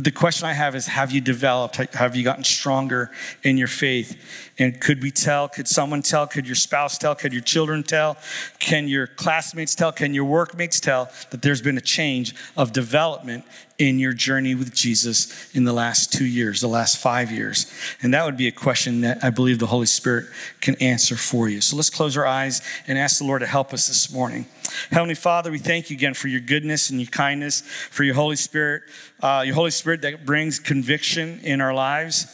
But 0.00 0.06
the 0.06 0.12
question 0.12 0.48
I 0.48 0.54
have 0.54 0.74
is 0.74 0.86
have 0.86 1.10
you 1.10 1.20
developed? 1.20 1.76
Have 1.76 2.16
you 2.16 2.24
gotten 2.24 2.42
stronger 2.42 3.10
in 3.42 3.58
your 3.58 3.68
faith? 3.68 4.18
And 4.58 4.80
could 4.80 5.02
we 5.02 5.10
tell? 5.10 5.46
Could 5.46 5.68
someone 5.68 6.00
tell? 6.00 6.26
Could 6.26 6.46
your 6.46 6.54
spouse 6.54 6.96
tell? 6.96 7.14
Could 7.14 7.34
your 7.34 7.42
children 7.42 7.82
tell? 7.82 8.16
Can 8.60 8.88
your 8.88 9.06
classmates 9.06 9.74
tell? 9.74 9.92
Can 9.92 10.14
your 10.14 10.24
workmates 10.24 10.80
tell 10.80 11.10
that 11.28 11.42
there's 11.42 11.60
been 11.60 11.76
a 11.76 11.82
change 11.82 12.34
of 12.56 12.72
development 12.72 13.44
in 13.76 13.98
your 13.98 14.14
journey 14.14 14.54
with 14.54 14.74
Jesus 14.74 15.54
in 15.54 15.64
the 15.64 15.72
last 15.74 16.14
two 16.14 16.24
years, 16.24 16.62
the 16.62 16.66
last 16.66 16.96
five 16.96 17.30
years? 17.30 17.70
And 18.00 18.14
that 18.14 18.24
would 18.24 18.38
be 18.38 18.48
a 18.48 18.52
question 18.52 19.02
that 19.02 19.22
I 19.22 19.28
believe 19.28 19.58
the 19.58 19.66
Holy 19.66 19.84
Spirit 19.84 20.28
can 20.62 20.76
answer 20.76 21.16
for 21.16 21.46
you. 21.46 21.60
So 21.60 21.76
let's 21.76 21.90
close 21.90 22.16
our 22.16 22.26
eyes 22.26 22.62
and 22.86 22.96
ask 22.96 23.18
the 23.18 23.24
Lord 23.26 23.40
to 23.40 23.46
help 23.46 23.74
us 23.74 23.86
this 23.86 24.10
morning. 24.10 24.46
Heavenly 24.90 25.14
Father, 25.14 25.50
we 25.50 25.58
thank 25.58 25.90
you 25.90 25.96
again 25.96 26.14
for 26.14 26.28
your 26.28 26.40
goodness 26.40 26.90
and 26.90 27.00
your 27.00 27.10
kindness, 27.10 27.60
for 27.60 28.04
your 28.04 28.14
Holy 28.14 28.36
Spirit, 28.36 28.82
uh, 29.22 29.42
your 29.44 29.54
Holy 29.54 29.70
Spirit 29.70 30.02
that 30.02 30.24
brings 30.26 30.58
conviction 30.58 31.40
in 31.40 31.60
our 31.60 31.74
lives. 31.74 32.26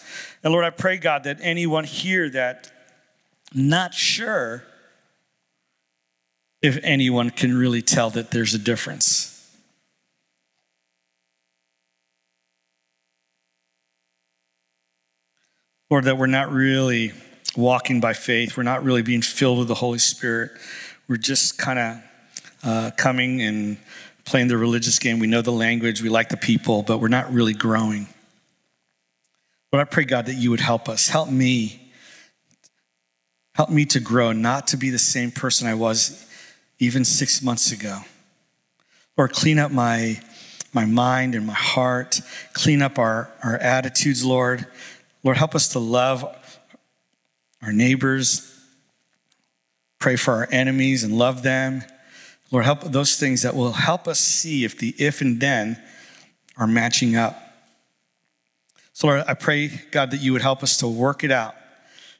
And 0.42 0.53
Lord, 0.53 0.64
I 0.64 0.70
pray, 0.70 0.96
God, 0.96 1.25
that 1.25 1.38
anyone 1.40 1.85
here 1.85 2.31
that 2.31 2.70
not 3.53 3.94
sure 3.94 4.64
if 6.62 6.79
anyone 6.83 7.31
can 7.31 7.57
really 7.57 7.83
tell 7.83 8.11
that 8.11 8.31
there's 8.31 8.55
a 8.55 8.59
difference. 8.59 9.33
Lord, 15.88 16.05
that 16.05 16.18
we're 16.18 16.27
not 16.27 16.51
really 16.51 17.12
walking 17.57 18.01
by 18.01 18.12
faith. 18.12 18.57
We're 18.57 18.64
not 18.64 18.83
really 18.83 19.03
being 19.03 19.22
filled 19.22 19.59
with 19.59 19.68
the 19.68 19.75
Holy 19.75 19.99
Spirit. 19.99 20.51
We're 21.09 21.16
just 21.16 21.59
kind 21.59 21.79
of 21.79 21.99
uh, 22.66 22.90
coming 22.96 23.40
and 23.40 23.79
playing 24.24 24.48
the 24.48 24.59
religious 24.59 24.98
game. 24.98 25.20
We 25.20 25.29
know 25.29 25.40
the 25.40 25.52
language, 25.52 26.02
we 26.02 26.09
like 26.09 26.29
the 26.29 26.37
people, 26.37 26.83
but 26.83 26.98
we're 27.00 27.09
not 27.09 27.33
really 27.33 27.55
growing. 27.55 28.09
But 29.70 29.81
I 29.81 29.85
pray, 29.85 30.05
God, 30.05 30.26
that 30.26 30.35
you 30.35 30.50
would 30.50 30.61
help 30.61 30.88
us. 30.88 31.09
Help 31.09 31.31
me. 31.31 31.92
Help 33.55 33.70
me 33.70 33.85
to 33.87 34.00
grow, 34.00 34.33
not 34.33 34.66
to 34.68 34.76
be 34.76 34.90
the 34.90 34.98
same 34.98 35.31
person 35.31 35.66
I 35.68 35.74
was 35.74 36.26
even 36.79 37.05
six 37.05 37.40
months 37.40 37.72
ago. 37.72 38.00
Or 39.16 39.29
clean 39.29 39.59
up 39.59 39.70
my, 39.70 40.20
my 40.74 40.85
mind 40.85 41.35
and 41.35 41.46
my 41.46 41.55
heart, 41.55 42.20
clean 42.52 42.83
up 42.83 42.98
our, 42.98 43.31
our 43.42 43.57
attitudes, 43.57 44.24
Lord. 44.24 44.66
Lord, 45.22 45.37
help 45.37 45.55
us 45.55 45.68
to 45.68 45.79
love 45.79 46.24
our 47.62 47.72
neighbors, 47.72 48.52
pray 49.98 50.16
for 50.16 50.35
our 50.35 50.48
enemies 50.50 51.02
and 51.02 51.16
love 51.16 51.42
them. 51.42 51.83
Lord, 52.50 52.64
help 52.64 52.80
those 52.82 53.16
things 53.16 53.42
that 53.42 53.54
will 53.54 53.72
help 53.72 54.06
us 54.06 54.20
see 54.20 54.64
if 54.64 54.78
the 54.78 54.94
if 54.98 55.20
and 55.20 55.40
then 55.40 55.82
are 56.56 56.66
matching 56.66 57.16
up. 57.16 57.42
So, 58.92 59.09
Lord, 59.09 59.24
I 59.26 59.35
pray, 59.35 59.68
God, 59.90 60.11
that 60.12 60.20
you 60.20 60.32
would 60.32 60.42
help 60.42 60.62
us 60.62 60.78
to 60.78 60.88
work 60.88 61.22
it 61.22 61.30
out. 61.30 61.54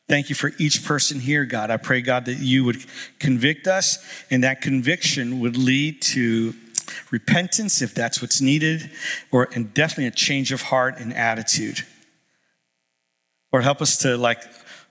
Thank 0.09 0.29
you 0.29 0.35
for 0.35 0.53
each 0.59 0.85
person 0.85 1.19
here, 1.19 1.45
God. 1.45 1.71
I 1.71 1.79
pray, 1.79 2.01
God, 2.01 2.27
that 2.27 2.39
you 2.39 2.65
would 2.65 2.85
convict 3.19 3.67
us, 3.67 3.99
and 4.31 4.45
that 4.45 4.61
conviction 4.61 5.41
would 5.41 5.57
lead 5.57 6.03
to 6.03 6.55
repentance 7.11 7.83
if 7.83 7.95
that's 7.95 8.21
what's 8.21 8.41
needed, 8.41 8.91
or 9.33 9.49
and 9.55 9.73
definitely 9.75 10.07
a 10.07 10.11
change 10.11 10.53
of 10.53 10.63
heart 10.63 10.99
and 10.99 11.15
attitude. 11.15 11.85
Lord, 13.53 13.65
help 13.65 13.81
us 13.81 13.99
to, 13.99 14.17
like 14.17 14.43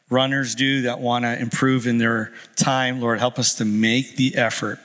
runners 0.10 0.56
do 0.56 0.84
that 0.84 1.00
want 1.00 1.24
to 1.24 1.40
improve 1.40 1.88
in 1.88 1.98
their 1.98 2.34
time, 2.56 3.00
Lord, 3.00 3.20
help 3.20 3.38
us 3.38 3.56
to 3.56 3.66
make 3.66 4.16
the 4.18 4.36
effort 4.36 4.80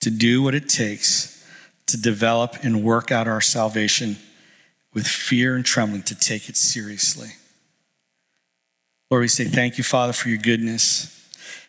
to 0.00 0.10
do 0.10 0.42
what 0.42 0.54
it 0.54 0.68
takes 0.68 1.40
to 1.90 2.00
develop 2.00 2.56
and 2.62 2.82
work 2.84 3.10
out 3.10 3.26
our 3.26 3.40
salvation 3.40 4.16
with 4.94 5.06
fear 5.06 5.56
and 5.56 5.64
trembling, 5.64 6.02
to 6.04 6.14
take 6.14 6.48
it 6.48 6.56
seriously. 6.56 7.30
Lord, 9.10 9.22
we 9.22 9.28
say 9.28 9.44
thank 9.44 9.76
you, 9.76 9.84
Father, 9.84 10.12
for 10.12 10.28
your 10.28 10.38
goodness. 10.38 11.16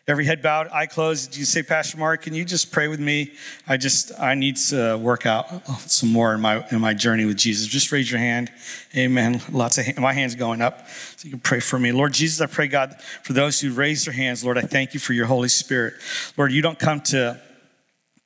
Every 0.08 0.26
head 0.26 0.42
bowed, 0.42 0.68
eye 0.74 0.88
closed. 0.88 1.38
You 1.38 1.46
say, 1.46 1.62
Pastor 1.64 1.98
Mark, 1.98 2.24
can 2.24 2.34
you 2.34 2.44
just 2.44 2.72
pray 2.72 2.88
with 2.88 3.00
me? 3.00 3.32
I 3.68 3.78
just 3.78 4.12
I 4.20 4.34
need 4.34 4.58
to 4.58 4.98
work 4.98 5.26
out 5.26 5.48
some 5.90 6.12
more 6.12 6.34
in 6.34 6.42
my 6.42 6.68
in 6.70 6.82
my 6.82 6.94
journey 6.94 7.26
with 7.26 7.38
Jesus. 7.38 7.68
Just 7.68 7.92
raise 7.92 8.12
your 8.12 8.20
hand. 8.20 8.52
Amen. 8.96 9.42
Lots 9.52 9.78
of 9.78 9.98
my 10.00 10.14
hands 10.14 10.34
going 10.36 10.62
up, 10.62 10.88
so 10.90 11.26
you 11.26 11.32
can 11.32 11.40
pray 11.40 11.60
for 11.60 11.78
me. 11.78 11.92
Lord 11.92 12.14
Jesus, 12.14 12.42
I 12.42 12.48
pray 12.48 12.68
God 12.68 12.96
for 13.24 13.34
those 13.34 13.62
who 13.62 13.72
raise 13.72 14.06
their 14.06 14.14
hands. 14.14 14.44
Lord, 14.44 14.58
I 14.58 14.62
thank 14.62 14.96
you 14.96 15.00
for 15.00 15.14
your 15.14 15.28
Holy 15.28 15.50
Spirit. 15.50 15.94
Lord, 16.36 16.52
you 16.52 16.64
don't 16.64 16.80
come 16.80 17.02
to 17.02 17.40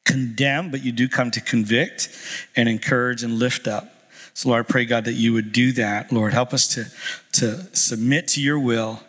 condemn, 0.06 0.72
but 0.72 0.84
you 0.84 0.92
do 0.92 1.10
come 1.10 1.32
to 1.32 1.42
convict 1.42 2.10
and 2.56 2.70
encourage 2.70 3.24
and 3.24 3.40
lift 3.40 3.68
up. 3.68 3.92
So, 4.34 4.50
Lord, 4.50 4.66
I 4.66 4.72
pray, 4.72 4.86
God, 4.86 5.06
that 5.06 5.14
you 5.14 5.34
would 5.34 5.52
do 5.52 5.72
that. 5.74 6.12
Lord, 6.12 6.34
help 6.34 6.54
us 6.54 6.68
to, 6.76 6.86
to 7.40 7.76
submit 7.76 8.28
to 8.30 8.42
your 8.42 8.60
will. 8.60 9.02